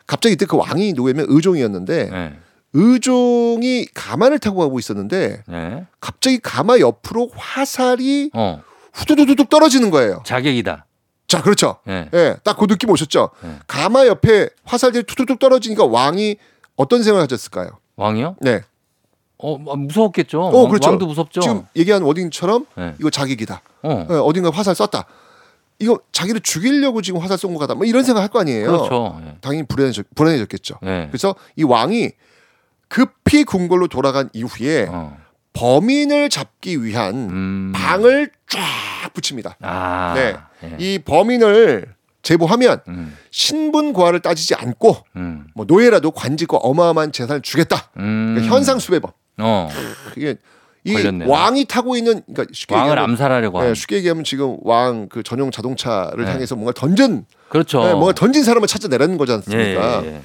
[0.05, 2.33] 갑자기 이때 그 왕이 누구냐면 의종이었는데 예.
[2.73, 5.85] 의종이 가마를 타고 가고 있었는데 예.
[6.01, 8.61] 갑자기 가마 옆으로 화살이 어.
[8.93, 10.21] 후두두둑 떨어지는 거예요.
[10.25, 10.85] 자객이다.
[11.27, 11.77] 자, 그렇죠.
[11.87, 12.09] 예.
[12.13, 13.29] 예, 딱그 느낌 오셨죠?
[13.43, 13.59] 네.
[13.67, 16.37] 가마 옆에 화살들이 툭툭툭 떨어지니까 왕이
[16.77, 17.79] 어떤 생각을 하셨을까요?
[17.97, 18.37] 왕이요?
[18.39, 18.61] 네.
[19.39, 20.41] 어, 뭐 무서웠겠죠.
[20.41, 20.89] 어, 왕- 그렇죠.
[20.89, 21.41] 왕도 무섭죠.
[21.41, 22.95] 지금 얘기한 워딩처럼 네.
[22.99, 23.61] 이거 자객이다.
[23.83, 24.07] 어.
[24.09, 25.05] 예, 어딘가 화살 쐈다.
[25.79, 27.75] 이거 자기를 죽이려고 지금 화살 쏜 것 같다.
[27.75, 28.65] 뭐 이런 생각 할 거 아니에요.
[28.71, 29.21] 그렇죠.
[29.23, 29.35] 예.
[29.41, 30.79] 당연히 불안해졌, 불안해졌겠죠.
[30.85, 31.07] 예.
[31.11, 32.09] 그래서 이 왕이
[32.87, 35.17] 급히 궁궐로 돌아간 이후에 어.
[35.53, 37.71] 범인을 잡기 위한 음.
[37.75, 39.55] 방을 쫙 붙입니다.
[39.61, 40.13] 아.
[40.15, 40.35] 네.
[40.63, 40.75] 예.
[40.79, 43.15] 이 범인을 제보하면 음.
[43.31, 45.47] 신분 과를 따지지 않고 음.
[45.53, 47.89] 뭐 노예라도 관직과 어마어마한 재산을 주겠다.
[47.97, 48.33] 음.
[48.35, 49.11] 그러니까 현상 수배범.
[49.39, 49.69] 어.
[50.15, 50.35] 이게
[50.83, 51.29] 이 걸렸네요.
[51.29, 53.73] 왕이 타고 있는 그러니까 쉽게 왕을 얘기하면, 암살하려고 네.
[53.73, 56.31] 쉽게 얘기하면 지금 왕 그 전용 자동차를 네.
[56.31, 57.83] 향해서 뭔가 던진 그렇죠.
[57.83, 60.03] 네, 뭔가 던진 사람을 찾아내라는 거지 예, 않습니까?
[60.03, 60.21] 예, 예.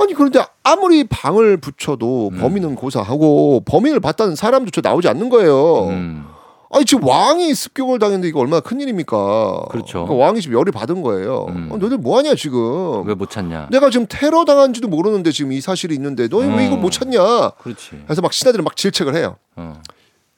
[0.00, 2.38] 아니 그런데 아무리 방을 붙여도 음.
[2.38, 5.88] 범인은 고사하고 범인을 봤다는 사람조차 나오지 않는 거예요.
[5.88, 6.24] 음.
[6.70, 9.66] 아니 지금 왕이 습격을 당했는데 이거 얼마나 큰 일입니까?
[9.70, 10.04] 그렇죠.
[10.04, 11.46] 그러니까 왕이 지금 열이 받은 거예요.
[11.48, 11.68] 음.
[11.72, 13.06] 어, 너희들 뭐 하냐 지금?
[13.06, 13.68] 왜 못 찾냐?
[13.70, 16.60] 내가 지금 테러 당한지도 모르는데 지금 이 사실이 있는데 너희 왜 음.
[16.66, 17.50] 이걸 못 찾냐?
[17.62, 18.02] 그렇지.
[18.04, 19.36] 그래서 막 신하들이 막 질책을 해요.
[19.56, 19.80] 어.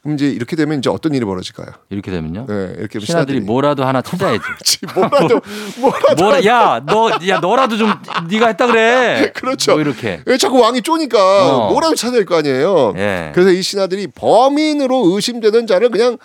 [0.02, 1.68] 그럼 이제 이렇게 되면 이제 어떤 일이 벌어질까요?
[1.90, 2.46] 이렇게 되면요.
[2.48, 4.42] 네, 이렇게 되면 신하들이 뭐라도 하나 찾아야지.
[4.64, 5.40] 지 뭐라도
[5.78, 7.92] 뭐라도 뭐라 야, 너 야 너라도 좀
[8.30, 9.30] 네가 했다 그래.
[9.36, 9.72] 그렇죠.
[9.72, 10.22] 뭐 이렇게.
[10.24, 11.18] 왜 자꾸 왕이 쪼니까
[11.66, 11.70] 어.
[11.72, 12.94] 뭐라도 찾아야 될거 아니에요.
[12.96, 13.32] 예.
[13.34, 16.16] 그래서 이 신하들이 범인으로 의심되는 자를 그냥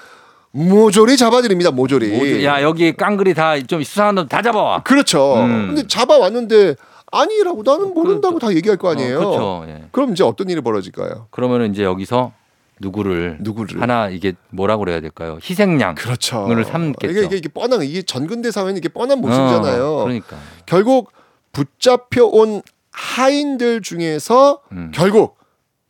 [0.52, 1.72] 모조리 잡아드립니다.
[1.72, 2.08] 모조리.
[2.18, 4.84] 모두- 야, 여기 깡그리 다 좀 수상한 놈 다 잡아와.
[4.84, 5.36] 그렇죠.
[5.44, 5.74] 음.
[5.74, 6.76] 근데 잡아왔는데
[7.12, 9.18] 아니라고 나는 모른다고 다 얘기할 거 아니에요.
[9.18, 9.66] 어, 그렇죠.
[9.68, 9.84] 예.
[9.92, 11.28] 그럼 이제 어떤 일이 벌어질까요?
[11.32, 12.32] 그러면은 이제 여기서
[12.80, 15.38] 누구를 누구를 하나 이게 뭐라고 그래야 될까요?
[15.42, 15.96] 희생양.
[15.96, 16.50] 그렇죠.
[16.50, 17.12] 을 삼겠죠.
[17.12, 19.86] 이게, 이게, 이게 뻔한 이게 전근대 사회는 이게 뻔한 모습이잖아요.
[19.86, 20.38] 어, 그러니까.
[20.66, 21.12] 결국
[21.52, 22.62] 붙잡혀 온
[22.92, 24.92] 하인들 중에서 음.
[24.94, 25.38] 결국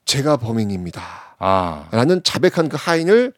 [0.05, 1.01] 제가 범인입니다.
[1.39, 1.87] 아.
[1.91, 3.33] 라는 자백한 그 하인을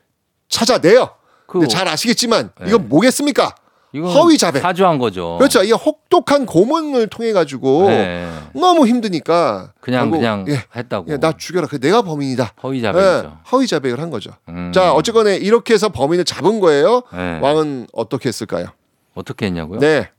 [0.49, 1.09] 찾아내요.
[1.45, 2.67] 그 근데 잘 아시겠지만 네.
[2.67, 3.55] 이건 뭐겠습니까?
[4.03, 4.61] 허위 자백.
[4.61, 5.37] 사주한 거죠.
[5.37, 5.63] 그렇죠.
[5.63, 8.29] 이 혹독한 고문을 통해 가지고 네.
[8.53, 11.11] 너무 힘드니까 그냥 결국, 그냥 예, 했다고.
[11.11, 11.67] 예, 나 죽여라.
[11.67, 12.53] 그 내가 범인이다.
[12.63, 13.37] 허위 예, 자백이죠.
[13.51, 14.31] 허위 자백을 한 거죠.
[14.49, 14.71] 음.
[14.73, 17.03] 자, 어쨌거나 이렇게 해서 범인을 잡은 거예요.
[17.13, 17.39] 네.
[17.41, 18.67] 왕은 어떻게 했을까요?
[19.15, 19.79] 어떻게 했냐고요?
[19.79, 20.09] 네,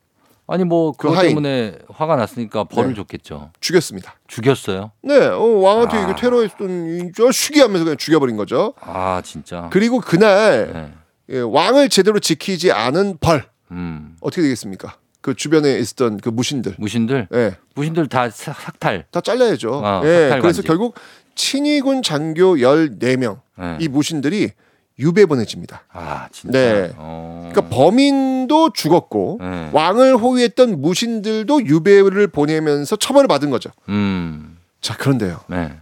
[0.49, 1.29] 아니 뭐그 하인.
[1.29, 2.95] 때문에 화가 났으니까 벌을 네.
[2.97, 3.51] 줬겠죠.
[3.61, 4.15] 죽였습니다.
[4.27, 4.93] 죽였어요.
[5.03, 6.03] 네, 어, 왕한테 아.
[6.03, 8.75] 이거 테러했던 저 시기하면서 그냥 죽여버린 거죠.
[8.81, 9.69] 아 진짜.
[9.71, 10.93] 그리고 그날 네.
[11.37, 14.17] 예, 왕을 제대로 지키지 않은 벌 음.
[14.21, 14.97] 어떻게 되겠습니까?
[15.21, 19.07] 그 주변에 있었던 그 무신들, 무신들 예, 무신들 다 사- 삭탈.
[19.11, 19.83] 다 잘라야죠.
[19.85, 20.63] 아, 예, 그래서.
[20.63, 20.95] 결국
[21.35, 23.77] 친위군 장교 14명 네.
[23.81, 24.53] 이 무신들이
[25.01, 25.85] 유배 보내집니다.
[25.93, 26.59] 아 진짜.
[26.59, 26.93] 네.
[26.97, 27.51] 어.
[27.53, 29.71] 그러니까 범인도 죽었고 네.
[29.73, 33.71] 왕을 호위했던 무신들도 유배를 보내면서 처벌을 받은 거죠.
[33.89, 34.57] 음.
[34.81, 35.41] 자, 그런데요.
[35.49, 35.73] 네.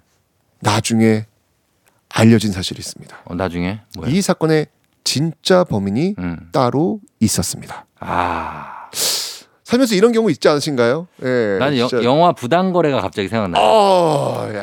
[0.61, 1.27] 나중에
[2.09, 3.17] 알려진 사실이 있습니다.
[3.25, 4.11] 어, 나중에 뭐야?
[4.11, 4.67] 이 사건의
[5.07, 6.37] 진짜 범인이 음.
[6.53, 7.87] 따로 있었습니다.
[8.01, 8.91] 아.
[9.63, 11.07] 살면서 이런 경우 있지 않으신가요?
[11.23, 11.57] 예.
[11.61, 11.89] 나는 여-.
[12.03, 13.59] 영화 부당거래가 갑자기 생각나.
[13.61, 14.61] 어, 야.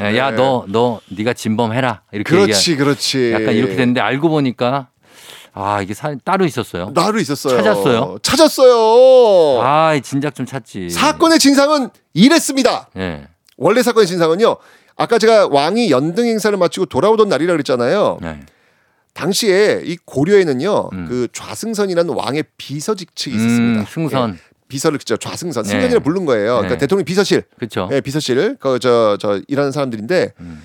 [0.00, 0.36] 야, 야, 예.
[0.36, 2.02] 너, 너, 네가 진범해라.
[2.12, 3.32] 이렇게 그렇지, 얘기하- 그렇지.
[3.32, 4.88] 약간 이렇게 됐는데 알고 보니까
[5.54, 6.90] 아 이게 사, 따로 있었어요.
[6.94, 7.56] 나로 있었어요.
[7.56, 8.18] 찾았어요?
[8.22, 9.62] 찾았어요.
[9.62, 10.90] 아, 이 진작 좀 찾지.
[10.90, 12.88] 사건의 진상은 이랬습니다.
[12.96, 13.26] 예.
[13.56, 14.56] 원래 사건의 진상은요.
[14.96, 18.18] 아까 제가 왕이 연등 행사를 마치고 돌아오던 날이라 그랬잖아요.
[18.20, 18.40] 네.
[19.18, 20.90] 당시에 이 고려에는요.
[20.92, 21.06] 음.
[21.08, 23.80] 그 좌승선이라는 왕의 비서 직책이 있었습니다.
[23.80, 24.34] 음, 승선.
[24.34, 24.38] 예,
[24.68, 25.70] 비서를 그죠 좌승선 네.
[25.70, 26.52] 승선이라 부른 거예요.
[26.52, 26.78] 그러니까 네.
[26.78, 27.88] 대통령 비서실, 그렇죠.
[27.90, 30.62] 예, 비서실 그저 저 일하는 사람들인데 음.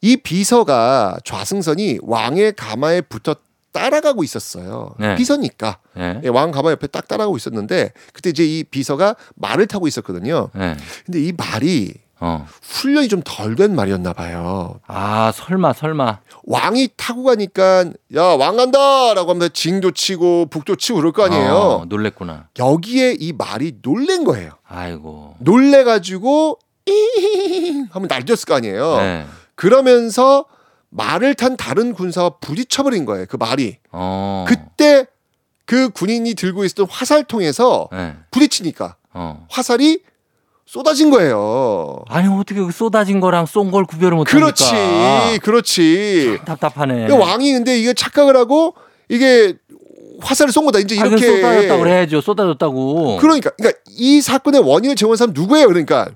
[0.00, 3.36] 이 비서가 좌승선이 왕의 가마에 붙어
[3.70, 4.94] 따라가고 있었어요.
[4.98, 5.14] 네.
[5.14, 6.20] 비서니까 예.
[6.24, 10.50] 예, 왕 가마 옆에 딱 따라가고 있었는데 그때 이제 이 비서가 말을 타고 있었거든요.
[10.56, 10.76] 예.
[11.06, 12.46] 근데 이 말이 어.
[12.62, 14.80] 훈련이 좀 덜 된 말이었나 봐요.
[14.86, 16.20] 아, 설마 설마.
[16.44, 17.84] 왕이 타고 가니까
[18.14, 21.52] 야 왕 간다라고 하면서 징도 치고 북도 치고 그럴 거 아니에요.
[21.54, 22.48] 어, 놀랬구나.
[22.58, 24.52] 여기에 이 말이 놀란 거예요.
[24.66, 25.36] 아이고.
[25.40, 28.96] 놀래가지고 잉 하면 날뛰었을 거 아니에요.
[28.98, 29.26] 네.
[29.54, 30.44] 그러면서
[30.90, 33.26] 말을 탄 다른 군사와 부딪혀버린 거예요.
[33.28, 33.78] 그 말이.
[33.90, 34.44] 어.
[34.46, 35.06] 그때
[35.66, 38.14] 그 군인이 들고 있었던 화살통에서 네.
[38.30, 39.46] 부딪히니까 어.
[39.50, 40.02] 화살이
[40.66, 42.02] 쏟아진 거예요.
[42.08, 44.52] 아니 어떻게 그 쏟아진 거랑 쏜 걸 구별을 못 합니까?
[44.54, 46.38] 그렇지, 그렇지.
[46.44, 47.06] 답답하네.
[47.08, 48.74] 그 왕이 근데 이게 착각을 하고
[49.08, 49.54] 이게
[50.20, 50.78] 화살을 쏜 거다.
[50.78, 52.20] 이제 아, 그 이렇게 쏟아졌다고 그래야죠.
[52.20, 53.16] 쏟아졌다고.
[53.18, 55.66] 그러니까, 그러니까 이 사건의 원인을 제공한 사람 누구예요?
[55.66, 56.08] 그러니까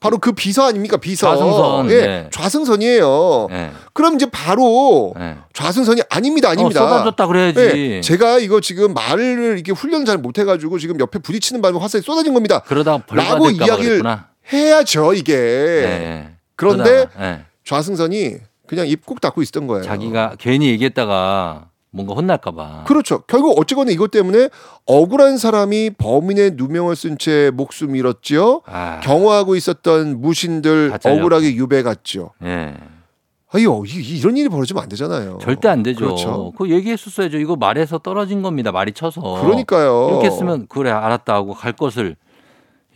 [0.00, 0.96] 바로 그 비서 아닙니까?
[0.96, 1.28] 비서.
[1.30, 2.28] 좌승선, 예, 네.
[2.30, 3.48] 좌승선이에요.
[3.50, 3.70] 예.
[3.92, 5.38] 그럼 이제 바로 예.
[5.52, 6.84] 좌승선이 아닙니다, 아닙니다.
[6.84, 7.60] 어, 쏟아졌다 그래야지.
[7.60, 12.32] 예, 제가 이거 지금 말을 이렇게 훈련 잘 못해가지고 지금 옆에 부딪히는 바람에 화살이 쏟아진
[12.32, 12.60] 겁니다.
[12.66, 14.28] 그러다 벌 라고 이야기를 그랬구나.
[14.52, 15.34] 해야죠, 이게.
[15.34, 16.30] 예.
[16.54, 17.40] 그런데 그러다가, 예.
[17.64, 18.36] 좌승선이
[18.68, 19.82] 그냥 입꾹 닫고 있었던 거예요.
[19.82, 22.84] 자기가 괜히 얘기했다가 뭔가 혼날까 봐.
[22.86, 23.22] 그렇죠.
[23.22, 24.50] 결국 어쨌거나 이것 때문에
[24.86, 28.62] 억울한 사람이 범인의 누명을 쓴 채 목숨 잃었지요.
[28.66, 30.92] 아, 경호하고 있었던 무신들.
[31.04, 32.30] 억울하게 유배 갔죠.
[32.44, 32.74] 예.
[33.50, 35.38] 아유, 이- 이런 일이 벌어지면 안 되잖아요.
[35.40, 36.00] 절대 안 되죠.
[36.04, 36.52] 그렇죠.
[36.52, 37.38] 그거 얘기했었어야죠.
[37.38, 38.70] 이거 말에서 떨어진 겁니다.
[38.72, 39.22] 말이 쳐서.
[39.22, 40.08] 그러니까요.
[40.10, 42.16] 이렇게 했으면 그래 알았다 하고 갈 것을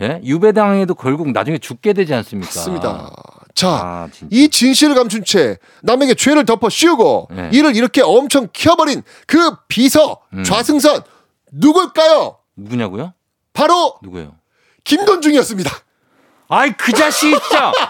[0.03, 0.21] 예?
[0.23, 2.49] 유배당해도 결국 나중에 죽게 되지 않습니까?
[2.49, 3.11] 맞습니다.
[3.55, 4.09] 자, 아.
[4.31, 7.51] 이 진실을 감춘 채 남에게 죄를 덮어 씌우고 네.
[7.53, 10.45] 이를 이렇게 엄청 키워버린 그 비서 음.
[10.45, 11.03] 좌승선
[11.53, 12.39] 누굴까요?
[12.57, 13.13] 누구냐고요?
[13.53, 14.35] 바로 누구예요?
[14.85, 15.71] 김건중이었습니다.
[16.49, 17.73] 아이 그 자식 진짜.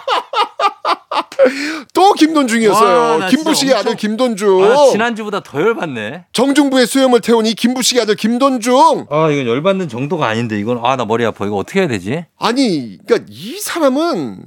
[1.93, 3.29] 또 김돈중이었어요.
[3.29, 4.65] 김부식의 아들 김돈중.
[4.65, 6.27] 아, 지난주보다 더 열받네.
[6.33, 9.07] 정중부의 수염을 태운 이 김부식의 아들 김돈중.
[9.11, 11.47] 아, 이건 열받는 정도가 아닌데 이건 아, 나 머리 아파.
[11.47, 12.25] 이거 어떻게 해야 되지?
[12.39, 14.45] 아니, 그러니까 이 사람은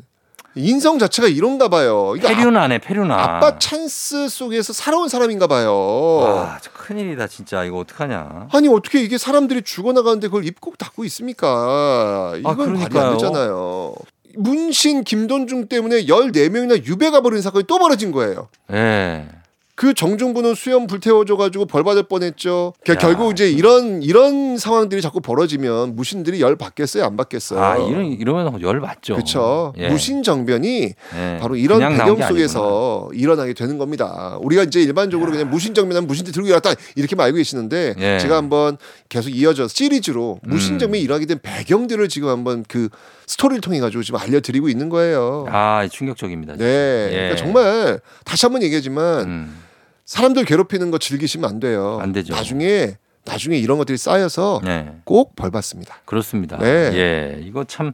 [0.56, 2.14] 인성 자체가 이런가 봐요.
[2.14, 3.16] 그러니까 페류나네, 페류나.
[3.16, 6.22] 아빠 찬스 속에서 살아온 사람인가 봐요.
[6.24, 7.64] 아, 저 큰일이다 진짜.
[7.66, 8.48] 이거 어떡하냐.
[8.54, 12.34] 아니 어떻게 이게 사람들이 죽어나가는데 그걸 입고 닫고 있습니까?
[12.40, 13.14] 이건 말이 안.
[13.14, 13.96] 되잖아요.
[14.38, 18.50] 문신 김돈중 때문에 14명이나 유배가 벌인 사건이 또 벌어진 거예요.
[18.72, 19.28] 예.
[19.76, 22.74] 그 정중부는 수염 불태워져 가지고 벌 받을 뻔했죠.
[22.82, 23.08] 그러니까 야.
[23.08, 27.62] 결국 이제 이런 이런 상황들이 자꾸 벌어지면 무신들이 열 받겠어요, 안 받겠어요?
[27.62, 29.16] 아, 이런 이러면 열 맞죠.
[29.16, 29.74] 그렇죠.
[29.78, 29.90] 예.
[29.90, 31.38] 무신 정변이 예.
[31.42, 34.38] 바로 이런 배경 게 속에서 일어나게 되는 겁니다.
[34.40, 38.14] 우리가 이제 일반적으로 그냥 무신 정변하면 무신들 들고 일어났다 이렇게만 알고 계시는데 예.
[38.16, 38.20] 음.
[38.20, 38.78] 제가 한번
[39.10, 42.88] 계속 이어져 시리즈로 무신 정변이 일어나게 된 배경들을 지금 한번 그
[43.28, 45.46] 스토리를 통해 가지고 지금 알려드리고 있는 거예요.
[45.50, 46.56] 아, 충격적입니다.
[46.58, 47.12] 네, 예.
[47.12, 49.65] 그러니까 정말 다시 한번 얘기하지만 음,
[50.06, 52.00] 사람들 괴롭히는 거 즐기시면 안 돼요.
[52.02, 52.34] 안 되죠.
[52.34, 52.98] 나중에
[53.28, 54.98] 나중에 이런 것들이 쌓여서 네.
[55.04, 55.96] 꼭벌 받습니다.
[56.06, 56.58] 그렇습니다.
[56.60, 56.68] 네.
[56.94, 57.40] 예.
[57.42, 57.92] 이거 참,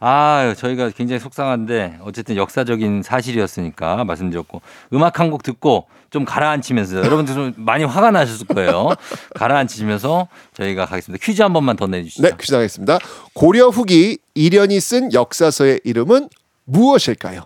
[0.00, 4.60] 아, 저희가 굉장히 속상한데, 어쨌든 역사적인 사실이었으니까 말씀드렸고,
[4.92, 8.90] 음악 한 곡 듣고 좀 가라앉히면서, 여러분들 좀 많이 화가 나셨을 거예요.
[9.34, 11.24] 가라앉히면서 저희가 가겠습니다.
[11.24, 12.22] 퀴즈 한 번만 더 내주시죠.
[12.22, 12.98] 네, 퀴즈 나가겠습니다.
[13.32, 16.28] 고려 후기 이련이 쓴 역사서의 이름은
[16.64, 17.44] 무엇일까요?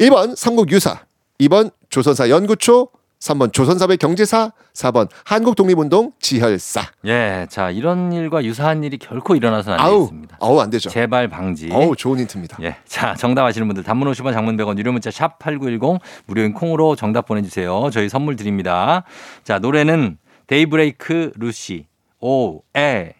[0.00, 1.02] 1번 삼국유사,
[1.40, 2.88] 2번 조선사 연구초,
[3.24, 6.82] 3번 조선사회 경제사, 4번 한국 독립운동 지혈사.
[7.06, 7.46] 예.
[7.48, 10.36] 자, 이런 일과 유사한 일이 결코 일어나서는 안 아우, 되겠습니다.
[10.42, 10.90] 아우 안 되죠.
[10.90, 11.70] 재발 방지.
[11.72, 12.58] 어우 좋은 힌트입니다.
[12.62, 12.76] 예.
[12.84, 17.24] 자, 정답 아시는 분들 단문 50원 장문 100원 유료 문자 샵 8910 무료인 콩으로 정답
[17.24, 17.88] 보내주세요.
[17.90, 19.04] 저희 선물 드립니다.
[19.42, 21.86] 자, 노래는 데이브레이크 루시
[22.20, 23.14] 오에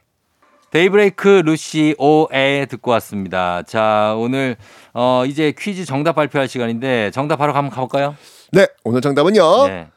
[0.71, 3.63] 데이브레이크 루시 오에 듣고 왔습니다.
[3.63, 4.57] 자, 오늘
[4.93, 8.17] 어 이제 퀴즈 정답 발표할 시간인데 정답 바로 한번 가볼까요?
[8.53, 9.67] 네, 오늘 정답은요.
[9.69, 9.89] 네.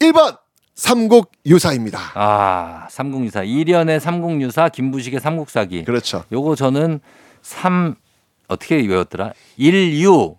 [0.00, 0.38] 1번
[0.74, 1.98] 삼국유사입니다.
[2.14, 3.44] 아, 삼국유사.
[3.44, 5.84] 일연의 삼국유사, 김부식의 삼국사기.
[5.84, 6.24] 그렇죠.
[6.30, 7.00] 요거 저는
[7.42, 7.94] 3
[8.48, 9.32] 어떻게 외웠더라?
[9.58, 10.36] 1유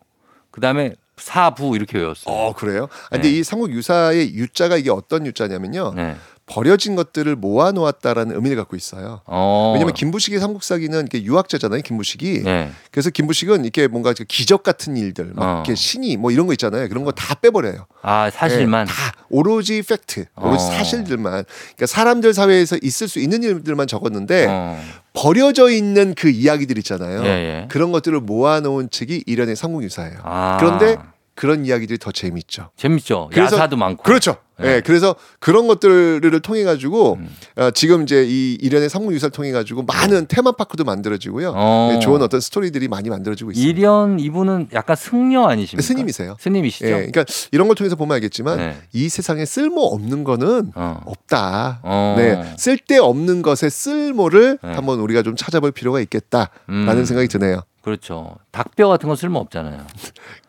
[0.52, 2.34] 그다음에 4부 이렇게 외웠어요.
[2.34, 2.88] 어, 그래요?
[3.06, 3.40] 아, 근데 네.
[3.40, 5.94] 이 삼국유사의 유자가 이게 어떤 유자냐면요.
[5.96, 6.16] 네.
[6.48, 9.20] 버려진 것들을 모아놓았다라는 의미를 갖고 있어요.
[9.26, 9.72] 어.
[9.74, 12.44] 왜냐면 김부식의 삼국사기는 이렇게 유학자잖아요, 김부식이.
[12.44, 12.72] 네.
[12.90, 15.54] 그래서 김부식은 이렇게 뭔가 기적 같은 일들, 막 어.
[15.58, 16.88] 이렇게 신이 뭐 이런 거 있잖아요.
[16.88, 17.86] 그런 거 다 빼버려요.
[18.02, 20.68] 아, 사실만 예, 다 오로지 팩트, 오로지 어.
[20.70, 21.44] 사실들만.
[21.44, 24.82] 그러니까 사람들 사회에서 있을 수 있는 일들만 적었는데 어.
[25.14, 27.24] 버려져 있는 그 이야기들 있잖아요.
[27.26, 27.68] 예, 예.
[27.70, 30.20] 그런 것들을 모아놓은 책이 일연의 삼국유사예요.
[30.24, 30.58] 아.
[30.60, 30.96] 그런데
[31.36, 32.70] 그런 이야기들이 더 재밌죠.
[32.78, 33.30] 재밌죠.
[33.34, 34.04] 그래서- 야사도 많고.
[34.04, 34.38] 그렇죠.
[34.62, 34.82] 예, 네.
[34.82, 37.30] 그래서 그런 것들을 통해 가지고 음.
[37.56, 41.54] 어, 지금 이제 이 일연의 삼국유사를 통해 가지고 많은 테마파크도 만들어지고요.
[41.56, 41.92] 어.
[41.94, 43.80] 예, 좋은 어떤 스토리들이 많이 만들어지고 있습니다.
[43.80, 45.86] 일연 이분은 약간 승려 아니십니까?
[45.86, 46.38] 스님이세요.
[46.40, 46.88] 스님이시죠?
[46.88, 48.78] 예, 그러니까 이런 걸 통해서 보면 알겠지만 네.
[48.94, 51.02] 이 세상에 쓸모 없는 거는 어.
[51.06, 51.80] 없다.
[51.84, 52.16] 어.
[52.18, 54.74] 네, 쓸데 없는 것의 쓸모를 네.
[54.74, 57.06] 한번 우리가 좀 찾아볼 필요가 있겠다라는 음.
[57.06, 57.62] 생각이 드네요.
[57.82, 58.36] 그렇죠.
[58.52, 59.86] 닭뼈 같은 건 쓸모 없잖아요.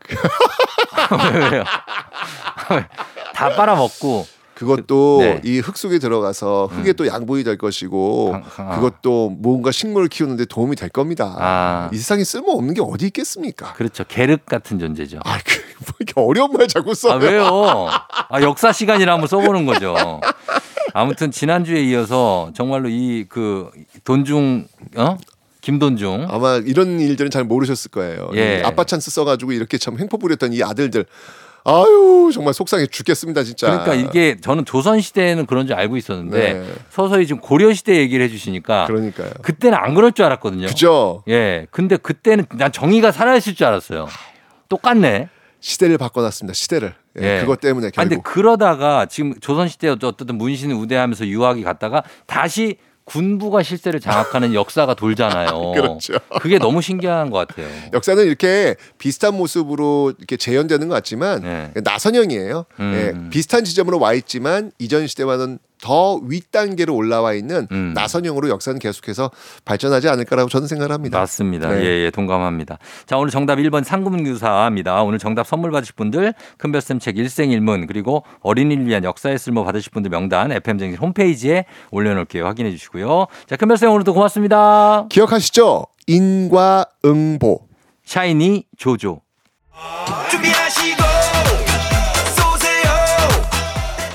[1.51, 1.65] 왜요?
[3.35, 5.41] 다 빨아먹고 그것도 네.
[5.45, 6.97] 이흙 속에 들어가서 흙에 음.
[6.97, 8.75] 또 양분이 될 것이고 아.
[8.75, 11.37] 그것도 뭔가 식물을 키우는데 도움이 될 겁니다.
[11.39, 11.91] 아.
[11.93, 13.75] 이 세상에 쓸모 없는 게 어디 있겠습니까?
[13.75, 14.03] 그렇죠.
[14.09, 15.21] 계륵 같은 존재죠.
[15.25, 17.13] 아, 그, 뭐 이렇게 어려운 말 자꾸 써.
[17.13, 17.89] 아, 왜요?
[18.31, 19.95] 아, 역사 시간이라 한번 써보는 거죠.
[20.93, 23.71] 아무튼 지난주에 이어서 정말로 이 그
[24.03, 24.67] 돈중,
[24.97, 25.17] 어?
[25.69, 26.29] 김돈중.
[26.31, 28.31] 아마 이런 일들은 잘 모르셨을 거예요.
[28.35, 28.61] 예.
[28.61, 31.05] 이 아빠 찬스 써가지고 이렇게 참 횡포 부렸던 이 아들들.
[31.65, 33.67] 아유 정말 속상해 죽겠습니다 진짜.
[33.67, 36.73] 그러니까 이게 저는 조선 시대에는 그런 줄 알고 있었는데 네.
[36.89, 39.31] 서서히 지금 고려 시대 얘기를 해주시니까 그러니까요.
[39.43, 40.69] 그때는 안 그럴 줄 알았거든요.
[40.69, 41.23] 그죠?
[41.29, 41.67] 예.
[41.71, 44.09] 근데 그때는 난 정의가 살아있을 줄 알았어요.
[44.71, 45.29] 똑같네.
[45.61, 46.55] 시대를 바꿔놨습니다.
[46.55, 46.95] 시대를.
[47.21, 47.41] 예, 예.
[47.41, 48.33] 그것 때문에 아, 근데 결국.
[48.33, 52.77] 그러다가 지금 조선 시대 어떻든 문신을 우대하면서 유학이 갔다가 다시
[53.09, 55.73] 군부가 실세를 장악하는 역사가 돌잖아요.
[55.73, 56.15] 그렇죠.
[56.41, 57.67] 그게 너무 신기한 것 같아요.
[57.93, 61.73] 역사는 이렇게 비슷한 모습으로 이렇게 재현되는 것 같지만 네.
[61.83, 62.67] 나선형이에요.
[62.81, 63.25] 음.
[63.27, 67.93] 예, 비슷한 지점으로 와 있지만 이전 시대와는 더 윗단계로 올라와 있는 음.
[67.95, 69.31] 나선형으로 역사는 계속해서
[69.65, 71.19] 발전하지 않을까라고 저는 생각을 합니다.
[71.19, 71.69] 맞습니다.
[71.69, 71.85] 네.
[71.85, 72.79] 예, 예, 동감합니다.
[73.07, 75.03] 자, 오늘 정답 1번 상금유사입니다.
[75.03, 80.11] 오늘 정답 선물 받으실 분들 큰별쌤 책 일생일문 그리고 어린이를 위한 역사의 쓸모 받으실 분들
[80.11, 82.45] 명단 FM쟁진 홈페이지에 올려놓을게요.
[82.45, 83.27] 확인해 주시고요.
[83.47, 85.07] 자, 큰별쌤 오늘도 고맙습니다.
[85.09, 85.87] 기억하시죠?
[86.07, 87.61] 인과응보.
[88.05, 89.21] 샤이니 조조.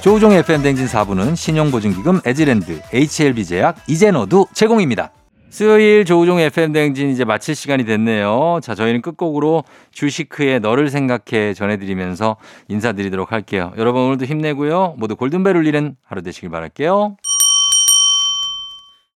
[0.03, 5.13] 조우종의 FM 대행진 4부는 신용보증기금 에즈랜드, HLB 제약, 이젠어두 제공입니다.
[5.49, 8.59] 수요일 조우종 FM 대행진 이제 마칠 시간이 됐네요.
[8.61, 12.35] 자, 저희는 끝곡으로 주시크의 너를 생각해 전해드리면서
[12.67, 13.71] 인사드리도록 할게요.
[13.77, 14.95] 여러분 오늘도 힘내고요.
[14.97, 17.15] 모두 골든벨 울리는 하루 되시길 바랄게요.